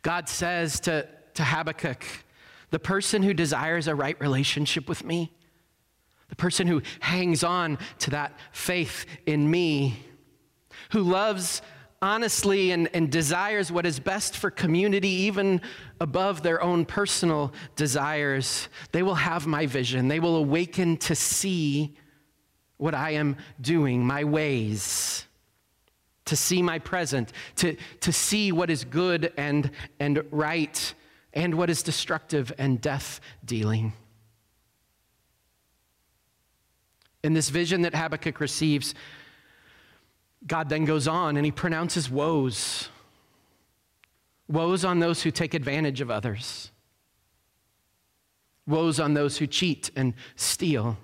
God 0.02 0.28
says 0.28 0.80
to, 0.80 1.06
to 1.34 1.44
Habakkuk, 1.44 2.04
the 2.70 2.78
person 2.78 3.22
who 3.22 3.34
desires 3.34 3.88
a 3.88 3.94
right 3.94 4.20
relationship 4.20 4.88
with 4.88 5.04
me, 5.04 5.32
the 6.28 6.36
person 6.36 6.66
who 6.66 6.82
hangs 7.00 7.44
on 7.44 7.78
to 8.00 8.10
that 8.10 8.32
faith 8.52 9.06
in 9.26 9.50
me, 9.50 9.98
who 10.90 11.02
loves 11.02 11.62
honestly 12.02 12.72
and, 12.72 12.88
and 12.92 13.10
desires 13.10 13.72
what 13.72 13.86
is 13.86 13.98
best 13.98 14.36
for 14.36 14.50
community, 14.50 15.08
even 15.08 15.60
above 16.00 16.42
their 16.42 16.62
own 16.62 16.84
personal 16.84 17.52
desires, 17.74 18.68
they 18.92 19.02
will 19.02 19.14
have 19.14 19.46
my 19.46 19.66
vision. 19.66 20.08
They 20.08 20.20
will 20.20 20.36
awaken 20.36 20.96
to 20.98 21.14
see 21.14 21.96
what 22.76 22.94
I 22.94 23.12
am 23.12 23.36
doing, 23.60 24.04
my 24.04 24.24
ways, 24.24 25.24
to 26.26 26.36
see 26.36 26.60
my 26.60 26.78
present, 26.78 27.32
to, 27.56 27.76
to 28.00 28.12
see 28.12 28.52
what 28.52 28.68
is 28.68 28.84
good 28.84 29.32
and, 29.36 29.70
and 29.98 30.22
right, 30.30 30.94
and 31.32 31.54
what 31.54 31.70
is 31.70 31.82
destructive 31.82 32.52
and 32.58 32.80
death 32.80 33.20
dealing. 33.44 33.94
In 37.26 37.34
this 37.34 37.48
vision 37.48 37.82
that 37.82 37.92
Habakkuk 37.92 38.38
receives, 38.38 38.94
God 40.46 40.68
then 40.68 40.84
goes 40.84 41.08
on 41.08 41.36
and 41.36 41.44
he 41.44 41.50
pronounces 41.50 42.08
woes. 42.08 42.88
Woes 44.46 44.84
on 44.84 45.00
those 45.00 45.22
who 45.24 45.32
take 45.32 45.52
advantage 45.52 46.00
of 46.00 46.08
others. 46.08 46.70
Woes 48.64 49.00
on 49.00 49.14
those 49.14 49.38
who 49.38 49.48
cheat 49.48 49.90
and 49.96 50.14
steal. 50.36 50.98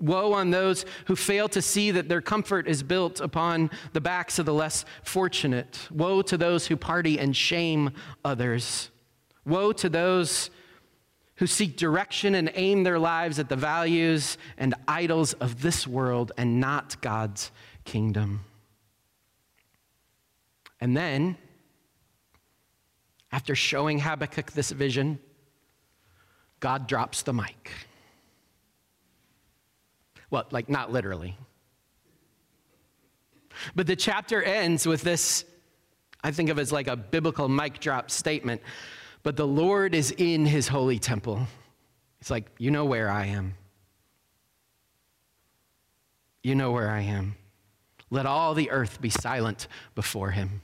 Woe 0.00 0.32
on 0.32 0.50
those 0.50 0.86
who 1.04 1.16
fail 1.16 1.50
to 1.50 1.60
see 1.60 1.90
that 1.90 2.08
their 2.08 2.22
comfort 2.22 2.66
is 2.66 2.82
built 2.82 3.20
upon 3.20 3.70
the 3.92 4.00
backs 4.00 4.38
of 4.38 4.46
the 4.46 4.54
less 4.54 4.86
fortunate. 5.02 5.86
Woe 5.90 6.22
to 6.22 6.38
those 6.38 6.68
who 6.68 6.78
party 6.78 7.18
and 7.18 7.36
shame 7.36 7.90
others. 8.24 8.90
Woe 9.44 9.72
to 9.72 9.90
those 9.90 10.48
who 11.36 11.46
seek 11.46 11.76
direction 11.76 12.34
and 12.34 12.50
aim 12.54 12.84
their 12.84 12.98
lives 12.98 13.38
at 13.38 13.48
the 13.48 13.56
values 13.56 14.36
and 14.58 14.74
idols 14.86 15.32
of 15.34 15.62
this 15.62 15.86
world 15.86 16.32
and 16.36 16.60
not 16.60 17.00
God's 17.00 17.50
kingdom. 17.84 18.44
And 20.80 20.96
then, 20.96 21.36
after 23.30 23.54
showing 23.54 23.98
Habakkuk 23.98 24.52
this 24.52 24.70
vision, 24.70 25.18
God 26.60 26.86
drops 26.86 27.22
the 27.22 27.32
mic. 27.32 27.70
Well, 30.30 30.46
like 30.50 30.68
not 30.68 30.92
literally. 30.92 31.36
But 33.74 33.86
the 33.86 33.96
chapter 33.96 34.42
ends 34.42 34.86
with 34.86 35.02
this, 35.02 35.44
I 36.22 36.30
think 36.30 36.50
of 36.50 36.58
it 36.58 36.62
as 36.62 36.72
like 36.72 36.88
a 36.88 36.96
biblical 36.96 37.48
mic 37.48 37.80
drop 37.80 38.10
statement. 38.10 38.62
But 39.22 39.36
the 39.36 39.46
Lord 39.46 39.94
is 39.94 40.10
in 40.10 40.46
his 40.46 40.68
holy 40.68 40.98
temple. 40.98 41.46
It's 42.20 42.30
like, 42.30 42.50
you 42.58 42.70
know 42.70 42.84
where 42.84 43.10
I 43.10 43.26
am. 43.26 43.54
You 46.42 46.54
know 46.54 46.72
where 46.72 46.90
I 46.90 47.00
am. 47.00 47.36
Let 48.10 48.26
all 48.26 48.54
the 48.54 48.70
earth 48.70 49.00
be 49.00 49.10
silent 49.10 49.68
before 49.94 50.32
him. 50.32 50.60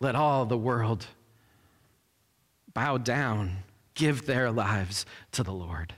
Let 0.00 0.14
all 0.14 0.44
the 0.44 0.58
world 0.58 1.06
bow 2.74 2.98
down, 2.98 3.58
give 3.94 4.26
their 4.26 4.50
lives 4.50 5.06
to 5.32 5.42
the 5.42 5.52
Lord. 5.52 5.94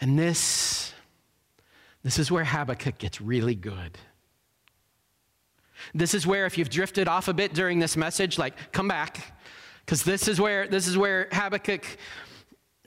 And 0.00 0.18
this, 0.18 0.92
this 2.04 2.18
is 2.18 2.30
where 2.30 2.44
Habakkuk 2.44 2.98
gets 2.98 3.20
really 3.20 3.54
good. 3.54 3.98
This 5.94 6.14
is 6.14 6.26
where, 6.26 6.46
if 6.46 6.56
you've 6.58 6.70
drifted 6.70 7.08
off 7.08 7.28
a 7.28 7.34
bit 7.34 7.54
during 7.54 7.78
this 7.78 7.96
message, 7.96 8.38
like 8.38 8.72
come 8.72 8.88
back, 8.88 9.34
because 9.84 10.02
this 10.02 10.28
is 10.28 10.40
where 10.40 10.68
this 10.68 10.86
is 10.86 10.96
where 10.96 11.28
Habakkuk 11.32 11.84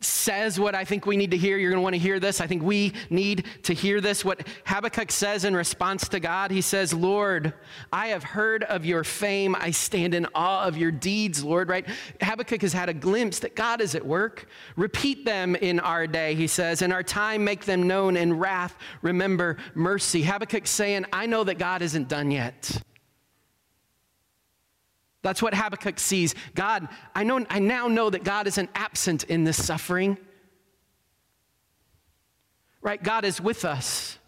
says 0.06 0.60
what 0.60 0.76
I 0.76 0.86
think 0.86 1.06
we 1.06 1.18
need 1.18 1.32
to 1.32 1.38
hear. 1.38 1.58
You're 1.58 1.72
going 1.72 1.80
to 1.80 1.84
want 1.84 1.96
to 1.96 2.00
hear 2.00 2.20
this. 2.20 2.42
I 2.42 2.48
think 2.48 2.64
we 2.64 2.94
need 3.10 3.46
to 3.64 3.74
hear 3.74 4.02
this. 4.02 4.24
What 4.24 4.48
Habakkuk 4.66 5.12
says 5.12 5.46
in 5.46 5.56
response 5.56 6.08
to 6.10 6.20
God, 6.20 6.52
he 6.52 6.62
says, 6.62 6.94
Lord, 6.94 7.54
I 7.92 8.08
have 8.08 8.24
heard 8.24 8.64
of 8.64 8.86
your 8.86 9.04
fame. 9.04 9.56
I 9.56 9.72
stand 9.72 10.14
in 10.14 10.28
awe 10.36 10.66
of 10.66 10.78
your 10.78 10.92
deeds, 10.92 11.44
Lord, 11.44 11.70
right? 11.70 11.88
Habakkuk 12.22 12.62
has 12.62 12.74
had 12.74 12.90
a 12.90 12.94
glimpse 12.94 13.40
that 13.40 13.56
God 13.56 13.82
is 13.82 13.96
at 13.96 14.06
work. 14.06 14.48
Repeat 14.76 15.26
them 15.26 15.56
in 15.56 15.80
our 15.80 16.08
day, 16.08 16.36
he 16.36 16.48
says. 16.48 16.82
In 16.82 16.92
our 16.92 17.04
time, 17.04 17.44
make 17.44 17.66
them 17.66 17.88
known. 17.88 18.18
In 18.18 18.38
wrath, 18.38 18.78
remember 19.02 19.58
mercy. 19.74 20.24
Habakkuk 20.24 20.68
saying, 20.68 21.06
I 21.12 21.26
know 21.26 21.44
that 21.44 21.58
God 21.58 21.82
isn't 21.82 22.08
done 22.08 22.32
yet. 22.32 22.82
That's 25.24 25.42
what 25.42 25.56
Habakkuk 25.56 26.00
sees. 26.00 26.36
God, 26.54 26.88
I, 27.16 27.24
know, 27.24 27.44
I 27.50 27.60
now 27.60 27.88
know 27.88 28.10
that 28.10 28.24
God 28.24 28.46
isn't 28.46 28.70
absent 28.76 29.24
in 29.24 29.46
this 29.46 29.64
suffering. 29.64 30.18
Right? 32.82 33.02
God 33.02 33.26
is 33.26 33.42
with 33.42 33.66
us. 33.66 34.20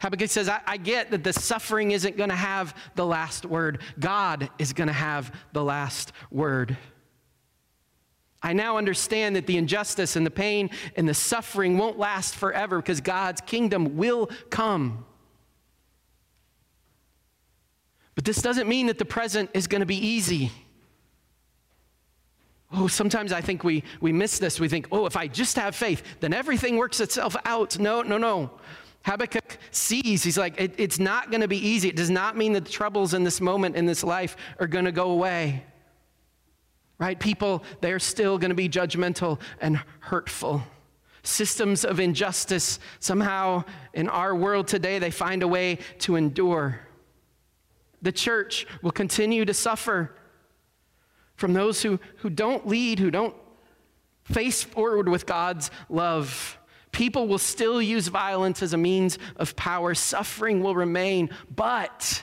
Habakkuk 0.00 0.30
says, 0.30 0.48
I, 0.48 0.60
I 0.66 0.76
get 0.76 1.10
that 1.10 1.24
the 1.24 1.32
suffering 1.32 1.90
isn't 1.90 2.16
going 2.16 2.28
to 2.30 2.36
have 2.36 2.74
the 2.94 3.04
last 3.04 3.44
word. 3.46 3.80
God 3.98 4.50
is 4.58 4.72
going 4.72 4.88
to 4.88 4.94
have 4.94 5.34
the 5.52 5.64
last 5.64 6.12
word. 6.30 6.76
I 8.42 8.52
now 8.52 8.78
understand 8.78 9.36
that 9.36 9.46
the 9.46 9.56
injustice 9.56 10.16
and 10.16 10.24
the 10.24 10.30
pain 10.30 10.70
and 10.96 11.08
the 11.08 11.14
suffering 11.14 11.76
won't 11.76 11.98
last 11.98 12.34
forever 12.34 12.76
because 12.76 13.00
God's 13.00 13.40
kingdom 13.42 13.96
will 13.96 14.30
come. 14.48 15.04
But 18.20 18.26
this 18.26 18.42
doesn't 18.42 18.68
mean 18.68 18.88
that 18.88 18.98
the 18.98 19.06
present 19.06 19.48
is 19.54 19.66
going 19.66 19.80
to 19.80 19.86
be 19.86 19.96
easy. 19.96 20.52
Oh, 22.70 22.86
sometimes 22.86 23.32
I 23.32 23.40
think 23.40 23.64
we, 23.64 23.82
we 24.02 24.12
miss 24.12 24.38
this. 24.38 24.60
We 24.60 24.68
think, 24.68 24.88
oh, 24.92 25.06
if 25.06 25.16
I 25.16 25.26
just 25.26 25.56
have 25.56 25.74
faith, 25.74 26.02
then 26.20 26.34
everything 26.34 26.76
works 26.76 27.00
itself 27.00 27.34
out. 27.46 27.78
No, 27.78 28.02
no, 28.02 28.18
no. 28.18 28.50
Habakkuk 29.06 29.56
sees, 29.70 30.22
he's 30.22 30.36
like, 30.36 30.60
it, 30.60 30.74
it's 30.76 30.98
not 30.98 31.30
going 31.30 31.40
to 31.40 31.48
be 31.48 31.66
easy. 31.66 31.88
It 31.88 31.96
does 31.96 32.10
not 32.10 32.36
mean 32.36 32.52
that 32.52 32.66
the 32.66 32.70
troubles 32.70 33.14
in 33.14 33.24
this 33.24 33.40
moment 33.40 33.74
in 33.74 33.86
this 33.86 34.04
life 34.04 34.36
are 34.58 34.66
going 34.66 34.84
to 34.84 34.92
go 34.92 35.12
away. 35.12 35.64
Right? 36.98 37.18
People, 37.18 37.64
they're 37.80 37.98
still 37.98 38.36
going 38.36 38.50
to 38.50 38.54
be 38.54 38.68
judgmental 38.68 39.40
and 39.62 39.80
hurtful. 40.00 40.62
Systems 41.22 41.86
of 41.86 41.98
injustice, 41.98 42.80
somehow 42.98 43.64
in 43.94 44.10
our 44.10 44.34
world 44.34 44.68
today, 44.68 44.98
they 44.98 45.10
find 45.10 45.42
a 45.42 45.48
way 45.48 45.78
to 46.00 46.16
endure. 46.16 46.80
The 48.02 48.12
church 48.12 48.66
will 48.82 48.90
continue 48.90 49.44
to 49.44 49.54
suffer 49.54 50.16
from 51.36 51.52
those 51.52 51.82
who, 51.82 51.98
who 52.18 52.30
don't 52.30 52.66
lead, 52.66 52.98
who 52.98 53.10
don't 53.10 53.34
face 54.24 54.62
forward 54.62 55.08
with 55.08 55.26
God's 55.26 55.70
love. 55.88 56.58
People 56.92 57.28
will 57.28 57.38
still 57.38 57.80
use 57.80 58.08
violence 58.08 58.62
as 58.62 58.72
a 58.72 58.78
means 58.78 59.18
of 59.36 59.56
power. 59.56 59.94
Suffering 59.94 60.62
will 60.62 60.74
remain, 60.74 61.30
but, 61.54 62.22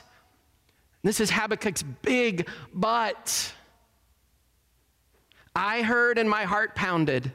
this 1.02 1.20
is 1.20 1.30
Habakkuk's 1.30 1.82
big 1.82 2.48
but. 2.72 3.52
I 5.54 5.82
heard 5.82 6.18
and 6.18 6.30
my 6.30 6.44
heart 6.44 6.76
pounded, 6.76 7.32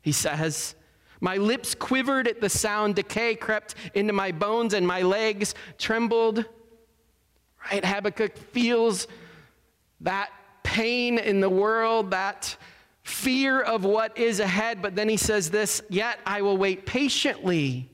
he 0.00 0.12
says. 0.12 0.74
My 1.20 1.36
lips 1.36 1.74
quivered 1.74 2.28
at 2.28 2.40
the 2.40 2.48
sound. 2.48 2.94
Decay 2.94 3.34
crept 3.34 3.74
into 3.92 4.12
my 4.12 4.32
bones 4.32 4.72
and 4.72 4.86
my 4.86 5.02
legs 5.02 5.54
trembled 5.76 6.46
right? 7.70 7.84
Habakkuk 7.84 8.36
feels 8.36 9.06
that 10.00 10.30
pain 10.62 11.18
in 11.18 11.40
the 11.40 11.50
world, 11.50 12.10
that 12.10 12.56
fear 13.02 13.60
of 13.60 13.84
what 13.84 14.16
is 14.18 14.40
ahead, 14.40 14.82
but 14.82 14.94
then 14.94 15.08
he 15.08 15.16
says 15.16 15.50
this 15.50 15.82
Yet 15.88 16.20
I 16.26 16.42
will 16.42 16.56
wait 16.56 16.86
patiently 16.86 17.90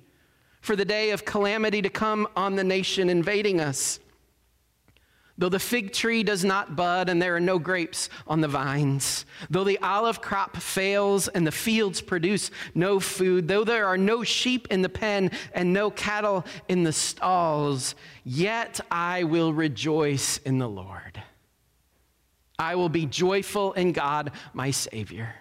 for 0.60 0.76
the 0.76 0.84
day 0.84 1.10
of 1.10 1.24
calamity 1.24 1.82
to 1.82 1.90
come 1.90 2.26
on 2.36 2.56
the 2.56 2.64
nation 2.64 3.08
invading 3.08 3.60
us. 3.60 4.00
Though 5.36 5.48
the 5.48 5.58
fig 5.58 5.92
tree 5.92 6.22
does 6.22 6.44
not 6.44 6.76
bud 6.76 7.08
and 7.08 7.20
there 7.20 7.34
are 7.34 7.40
no 7.40 7.58
grapes 7.58 8.08
on 8.26 8.40
the 8.40 8.48
vines, 8.48 9.26
though 9.50 9.64
the 9.64 9.78
olive 9.78 10.20
crop 10.20 10.56
fails 10.56 11.26
and 11.26 11.44
the 11.44 11.50
fields 11.50 12.00
produce 12.00 12.52
no 12.74 13.00
food, 13.00 13.48
though 13.48 13.64
there 13.64 13.86
are 13.86 13.98
no 13.98 14.22
sheep 14.22 14.68
in 14.70 14.82
the 14.82 14.88
pen 14.88 15.32
and 15.52 15.72
no 15.72 15.90
cattle 15.90 16.44
in 16.68 16.84
the 16.84 16.92
stalls, 16.92 17.96
yet 18.22 18.78
I 18.92 19.24
will 19.24 19.52
rejoice 19.52 20.38
in 20.38 20.58
the 20.58 20.68
Lord. 20.68 21.20
I 22.56 22.76
will 22.76 22.88
be 22.88 23.04
joyful 23.06 23.72
in 23.72 23.90
God, 23.90 24.30
my 24.52 24.70
Savior. 24.70 25.34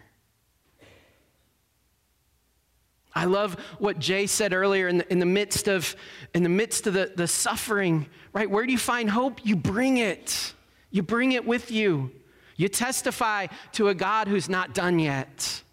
I 3.15 3.26
love 3.26 3.56
what 3.78 3.99
Jay 3.99 4.26
said 4.26 4.54
earlier 4.54 4.88
in 4.88 4.99
the, 4.99 5.12
in 5.12 5.19
the 5.19 5.26
midst 5.26 5.67
of, 5.67 5.95
in 6.34 6.43
the, 6.43 6.49
midst 6.49 6.88
of 6.88 6.93
the, 6.93 7.12
the 7.15 7.28
suffering, 7.28 8.08
right? 8.34 8.49
Where 8.49 8.65
do 8.65 8.71
you 8.71 8.78
find 8.78 9.10
hope? 9.10 9.45
You 9.45 9.56
bring 9.56 9.97
it. 9.97 10.54
You 10.89 11.04
bring 11.04 11.34
it 11.34 11.45
with 11.45 11.71
you. 11.71 12.12
You 12.56 12.69
testify 12.69 13.47
to 13.73 13.89
a 13.89 13.95
God 13.95 14.28
who's 14.28 14.49
not 14.49 14.73
done 14.73 14.99
yet. 14.99 15.63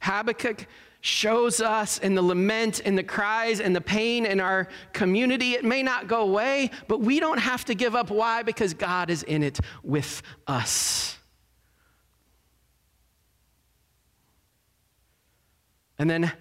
Habakkuk 0.00 0.66
shows 1.00 1.60
us 1.60 1.98
in 1.98 2.14
the 2.14 2.22
lament, 2.22 2.80
in 2.80 2.94
the 2.94 3.02
cries, 3.02 3.60
and 3.60 3.74
the 3.74 3.80
pain 3.80 4.26
in 4.26 4.40
our 4.40 4.68
community. 4.92 5.52
It 5.52 5.64
may 5.64 5.82
not 5.82 6.08
go 6.08 6.22
away, 6.22 6.70
but 6.88 7.00
we 7.00 7.20
don't 7.20 7.38
have 7.38 7.64
to 7.66 7.74
give 7.74 7.94
up. 7.94 8.10
Why? 8.10 8.42
Because 8.42 8.74
God 8.74 9.10
is 9.10 9.22
in 9.22 9.42
it 9.42 9.60
with 9.82 10.22
us. 10.46 11.18
And 15.98 16.08
then 16.10 16.32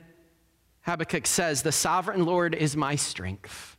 Habakkuk 0.82 1.28
says, 1.28 1.62
The 1.62 1.72
sovereign 1.72 2.26
Lord 2.26 2.56
is 2.56 2.76
my 2.76 2.96
strength. 2.96 3.78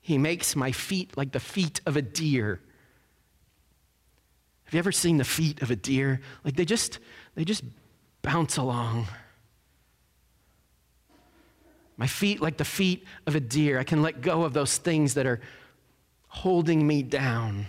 He 0.00 0.18
makes 0.18 0.54
my 0.54 0.72
feet 0.72 1.16
like 1.16 1.32
the 1.32 1.40
feet 1.40 1.80
of 1.86 1.96
a 1.96 2.02
deer. 2.02 2.60
Have 4.64 4.74
you 4.74 4.78
ever 4.78 4.92
seen 4.92 5.16
the 5.16 5.24
feet 5.24 5.62
of 5.62 5.70
a 5.70 5.76
deer? 5.76 6.20
Like 6.44 6.56
they 6.56 6.64
just 6.64 6.98
they 7.34 7.44
just 7.44 7.64
bounce 8.22 8.56
along. 8.56 9.06
My 11.96 12.06
feet 12.06 12.40
like 12.40 12.56
the 12.56 12.64
feet 12.64 13.04
of 13.26 13.34
a 13.34 13.40
deer. 13.40 13.78
I 13.78 13.84
can 13.84 14.02
let 14.02 14.20
go 14.20 14.42
of 14.42 14.52
those 14.52 14.76
things 14.76 15.14
that 15.14 15.26
are 15.26 15.40
holding 16.28 16.86
me 16.86 17.02
down, 17.02 17.66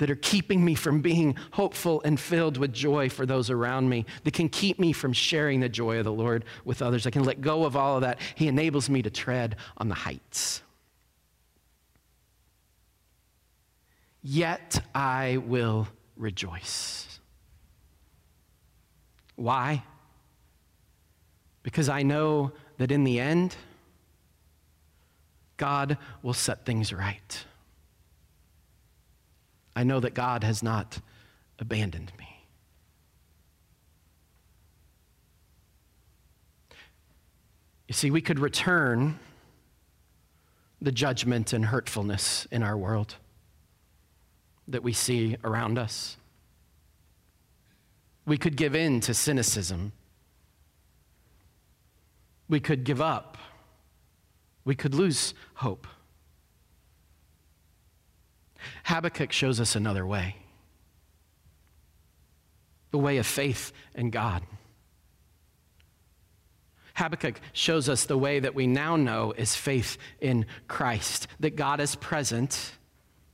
that 0.00 0.10
are 0.10 0.16
keeping 0.16 0.64
me 0.64 0.74
from 0.74 1.00
being 1.00 1.36
hopeful 1.52 2.02
and 2.04 2.18
filled 2.18 2.56
with 2.58 2.72
joy 2.72 3.08
for 3.08 3.24
those 3.24 3.48
around 3.48 3.88
me, 3.88 4.04
that 4.24 4.34
can 4.34 4.48
keep 4.48 4.80
me 4.80 4.92
from 4.92 5.12
sharing 5.12 5.60
the 5.60 5.68
joy 5.68 5.98
of 5.98 6.04
the 6.04 6.12
Lord 6.12 6.44
with 6.64 6.82
others. 6.82 7.06
I 7.06 7.10
can 7.10 7.22
let 7.22 7.40
go 7.40 7.64
of 7.64 7.76
all 7.76 7.94
of 7.94 8.00
that. 8.00 8.18
He 8.34 8.48
enables 8.48 8.90
me 8.90 9.02
to 9.02 9.10
tread 9.10 9.54
on 9.78 9.88
the 9.88 9.94
heights. 9.94 10.62
Yet 14.22 14.84
I 14.94 15.38
will 15.46 15.86
rejoice. 16.16 17.20
Why? 19.36 19.84
because 21.62 21.88
I 21.88 22.02
know 22.02 22.52
that 22.78 22.90
in 22.90 23.04
the 23.04 23.20
end, 23.20 23.56
God 25.56 25.98
will 26.22 26.32
set 26.34 26.64
things 26.64 26.92
right. 26.92 27.44
I 29.74 29.84
know 29.84 30.00
that 30.00 30.14
God 30.14 30.44
has 30.44 30.62
not 30.62 31.00
abandoned 31.58 32.12
me. 32.18 32.26
You 37.88 37.94
see, 37.94 38.10
we 38.10 38.20
could 38.20 38.38
return 38.38 39.18
the 40.80 40.92
judgment 40.92 41.52
and 41.52 41.66
hurtfulness 41.66 42.46
in 42.50 42.62
our 42.62 42.76
world 42.76 43.16
that 44.68 44.82
we 44.82 44.92
see 44.92 45.36
around 45.42 45.78
us. 45.78 46.16
We 48.26 48.38
could 48.38 48.56
give 48.56 48.74
in 48.74 49.00
to 49.00 49.14
cynicism 49.14 49.92
we 52.50 52.60
could 52.60 52.82
give 52.84 53.00
up. 53.00 53.38
We 54.64 54.74
could 54.74 54.92
lose 54.92 55.32
hope. 55.54 55.86
Habakkuk 58.84 59.32
shows 59.32 59.60
us 59.60 59.76
another 59.76 60.06
way 60.06 60.36
the 62.90 62.98
way 62.98 63.18
of 63.18 63.26
faith 63.26 63.72
in 63.94 64.10
God. 64.10 64.42
Habakkuk 66.94 67.40
shows 67.52 67.88
us 67.88 68.04
the 68.04 68.18
way 68.18 68.40
that 68.40 68.54
we 68.54 68.66
now 68.66 68.96
know 68.96 69.32
is 69.32 69.54
faith 69.54 69.96
in 70.20 70.44
Christ, 70.68 71.28
that 71.38 71.56
God 71.56 71.80
is 71.80 71.94
present 71.96 72.72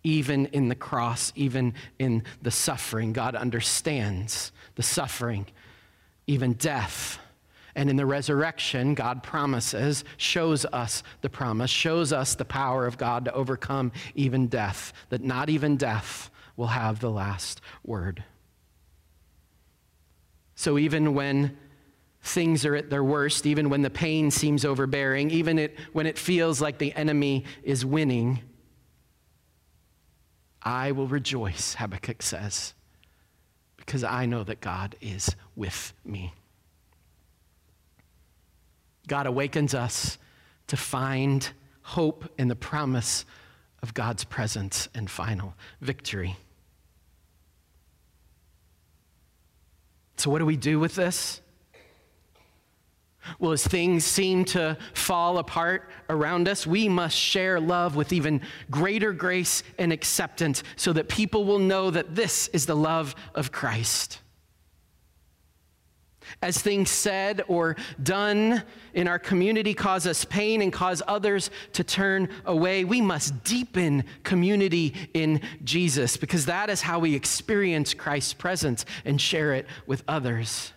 even 0.04 0.46
in 0.46 0.68
the 0.68 0.76
cross, 0.76 1.32
even 1.34 1.74
in 1.98 2.22
the 2.40 2.52
suffering. 2.52 3.12
God 3.12 3.34
understands 3.34 4.52
the 4.76 4.82
suffering, 4.82 5.46
even 6.28 6.52
death. 6.52 7.18
And 7.76 7.90
in 7.90 7.96
the 7.96 8.06
resurrection, 8.06 8.94
God 8.94 9.22
promises, 9.22 10.02
shows 10.16 10.64
us 10.64 11.02
the 11.20 11.28
promise, 11.28 11.70
shows 11.70 12.10
us 12.10 12.34
the 12.34 12.46
power 12.46 12.86
of 12.86 12.96
God 12.96 13.26
to 13.26 13.32
overcome 13.34 13.92
even 14.14 14.46
death, 14.46 14.94
that 15.10 15.22
not 15.22 15.50
even 15.50 15.76
death 15.76 16.30
will 16.56 16.68
have 16.68 17.00
the 17.00 17.10
last 17.10 17.60
word. 17.84 18.24
So 20.54 20.78
even 20.78 21.12
when 21.12 21.58
things 22.22 22.64
are 22.64 22.74
at 22.74 22.88
their 22.88 23.04
worst, 23.04 23.44
even 23.44 23.68
when 23.68 23.82
the 23.82 23.90
pain 23.90 24.30
seems 24.30 24.64
overbearing, 24.64 25.30
even 25.30 25.58
it, 25.58 25.78
when 25.92 26.06
it 26.06 26.18
feels 26.18 26.62
like 26.62 26.78
the 26.78 26.94
enemy 26.94 27.44
is 27.62 27.84
winning, 27.84 28.40
I 30.62 30.92
will 30.92 31.08
rejoice, 31.08 31.74
Habakkuk 31.74 32.22
says, 32.22 32.72
because 33.76 34.02
I 34.02 34.24
know 34.24 34.44
that 34.44 34.62
God 34.62 34.96
is 35.02 35.36
with 35.54 35.92
me. 36.06 36.32
God 39.06 39.26
awakens 39.26 39.74
us 39.74 40.18
to 40.68 40.76
find 40.76 41.48
hope 41.82 42.28
in 42.38 42.48
the 42.48 42.56
promise 42.56 43.24
of 43.82 43.94
God's 43.94 44.24
presence 44.24 44.88
and 44.94 45.08
final 45.08 45.54
victory. 45.80 46.36
So, 50.16 50.30
what 50.30 50.38
do 50.38 50.46
we 50.46 50.56
do 50.56 50.80
with 50.80 50.94
this? 50.94 51.40
Well, 53.38 53.52
as 53.52 53.66
things 53.66 54.04
seem 54.04 54.44
to 54.46 54.78
fall 54.94 55.38
apart 55.38 55.90
around 56.08 56.48
us, 56.48 56.66
we 56.66 56.88
must 56.88 57.16
share 57.16 57.60
love 57.60 57.96
with 57.96 58.12
even 58.12 58.40
greater 58.70 59.12
grace 59.12 59.62
and 59.78 59.92
acceptance 59.92 60.62
so 60.76 60.92
that 60.92 61.08
people 61.08 61.44
will 61.44 61.58
know 61.58 61.90
that 61.90 62.14
this 62.14 62.48
is 62.48 62.66
the 62.66 62.76
love 62.76 63.14
of 63.34 63.50
Christ. 63.50 64.20
As 66.42 66.60
things 66.60 66.90
said 66.90 67.42
or 67.48 67.76
done 68.02 68.62
in 68.94 69.08
our 69.08 69.18
community 69.18 69.74
cause 69.74 70.06
us 70.06 70.24
pain 70.24 70.62
and 70.62 70.72
cause 70.72 71.02
others 71.06 71.50
to 71.72 71.84
turn 71.84 72.28
away, 72.44 72.84
we 72.84 73.00
must 73.00 73.44
deepen 73.44 74.04
community 74.22 74.94
in 75.14 75.40
Jesus 75.64 76.16
because 76.16 76.46
that 76.46 76.70
is 76.70 76.82
how 76.82 76.98
we 76.98 77.14
experience 77.14 77.94
Christ's 77.94 78.34
presence 78.34 78.84
and 79.04 79.20
share 79.20 79.54
it 79.54 79.66
with 79.86 80.02
others 80.08 80.72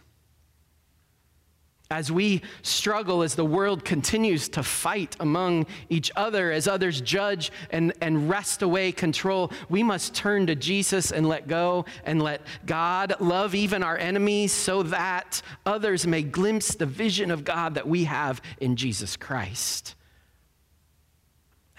as 1.91 2.12
we 2.12 2.43
struggle, 2.62 3.23
as 3.23 3.34
the 3.34 3.43
world 3.43 3.84
continues 3.84 4.47
to 4.47 4.62
fight 4.62 5.15
among 5.19 5.65
each 5.89 6.12
other, 6.15 6.52
as 6.52 6.67
others 6.67 7.02
judge 7.02 7.52
and, 7.71 7.93
and 7.99 8.30
wrest 8.30 8.62
away 8.62 8.91
control, 8.91 9.52
we 9.69 9.82
must 9.82 10.13
turn 10.13 10.45
to 10.45 10.54
Jesus 10.54 11.12
and 11.12 11.28
let 11.28 11.47
go 11.47 11.86
and 12.04 12.21
let 12.21 12.41
God 12.67 13.15
love 13.19 13.56
even 13.56 13.82
our 13.82 13.97
enemies 13.97 14.52
so 14.52 14.84
that 14.84 15.41
others 15.65 16.06
may 16.06 16.21
glimpse 16.21 16.75
the 16.75 16.86
vision 16.86 17.32
of 17.32 17.43
God 17.43 17.73
that 17.73 17.88
we 17.88 18.04
have 18.04 18.39
in 18.60 18.75
Jesus 18.75 19.17
Christ. 19.17 19.95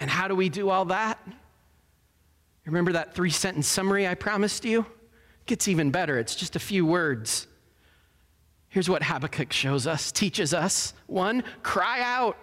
And 0.01 0.09
how 0.09 0.27
do 0.27 0.35
we 0.35 0.49
do 0.49 0.69
all 0.69 0.85
that? 0.85 1.25
Remember 2.65 2.91
that 2.91 3.15
three 3.15 3.29
sentence 3.29 3.65
summary 3.65 4.05
I 4.05 4.15
promised 4.15 4.65
you? 4.65 4.81
It 4.81 5.45
gets 5.45 5.69
even 5.69 5.89
better. 5.89 6.19
It's 6.19 6.35
just 6.35 6.57
a 6.57 6.59
few 6.59 6.85
words. 6.85 7.47
Here's 8.71 8.89
what 8.89 9.03
Habakkuk 9.03 9.51
shows 9.51 9.85
us, 9.85 10.13
teaches 10.13 10.53
us. 10.53 10.93
One, 11.07 11.43
cry 11.61 11.99
out. 12.01 12.37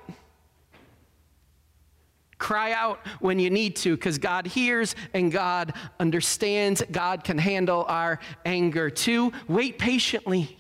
Cry 2.36 2.72
out 2.72 3.00
when 3.20 3.38
you 3.38 3.48
need 3.48 3.76
to 3.76 3.96
because 3.96 4.18
God 4.18 4.46
hears 4.46 4.94
and 5.14 5.32
God 5.32 5.72
understands. 5.98 6.82
God 6.90 7.24
can 7.24 7.38
handle 7.38 7.86
our 7.88 8.20
anger. 8.44 8.90
Two, 8.90 9.32
wait 9.48 9.78
patiently. 9.78 10.58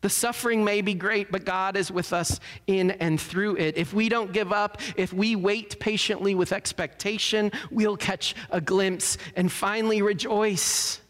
The 0.00 0.08
suffering 0.08 0.64
may 0.64 0.80
be 0.80 0.94
great, 0.94 1.30
but 1.30 1.44
God 1.44 1.76
is 1.76 1.90
with 1.90 2.14
us 2.14 2.40
in 2.66 2.92
and 2.92 3.20
through 3.20 3.56
it. 3.56 3.76
If 3.76 3.92
we 3.92 4.08
don't 4.08 4.32
give 4.32 4.50
up, 4.50 4.80
if 4.96 5.12
we 5.12 5.36
wait 5.36 5.78
patiently 5.78 6.34
with 6.34 6.52
expectation, 6.52 7.52
we'll 7.70 7.98
catch 7.98 8.34
a 8.50 8.62
glimpse 8.62 9.18
and 9.36 9.52
finally 9.52 10.00
rejoice. 10.00 11.02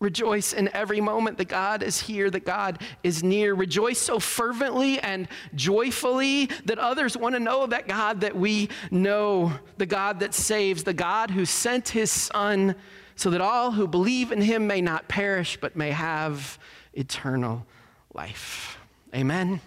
Rejoice 0.00 0.52
in 0.52 0.68
every 0.74 1.00
moment 1.00 1.38
that 1.38 1.48
God 1.48 1.82
is 1.82 2.00
here, 2.00 2.30
that 2.30 2.44
God 2.44 2.80
is 3.02 3.24
near. 3.24 3.54
Rejoice 3.54 3.98
so 3.98 4.20
fervently 4.20 5.00
and 5.00 5.26
joyfully 5.56 6.46
that 6.66 6.78
others 6.78 7.16
want 7.16 7.34
to 7.34 7.40
know 7.40 7.66
that 7.66 7.88
God 7.88 8.20
that 8.20 8.36
we 8.36 8.68
know, 8.92 9.52
the 9.76 9.86
God 9.86 10.20
that 10.20 10.34
saves, 10.34 10.84
the 10.84 10.92
God 10.94 11.32
who 11.32 11.44
sent 11.44 11.88
his 11.88 12.12
Son 12.12 12.76
so 13.16 13.30
that 13.30 13.40
all 13.40 13.72
who 13.72 13.88
believe 13.88 14.30
in 14.30 14.40
him 14.40 14.68
may 14.68 14.80
not 14.80 15.08
perish 15.08 15.58
but 15.60 15.74
may 15.74 15.90
have 15.90 16.60
eternal 16.92 17.66
life. 18.14 18.78
Amen. 19.12 19.60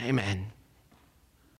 Amen. 0.00 0.51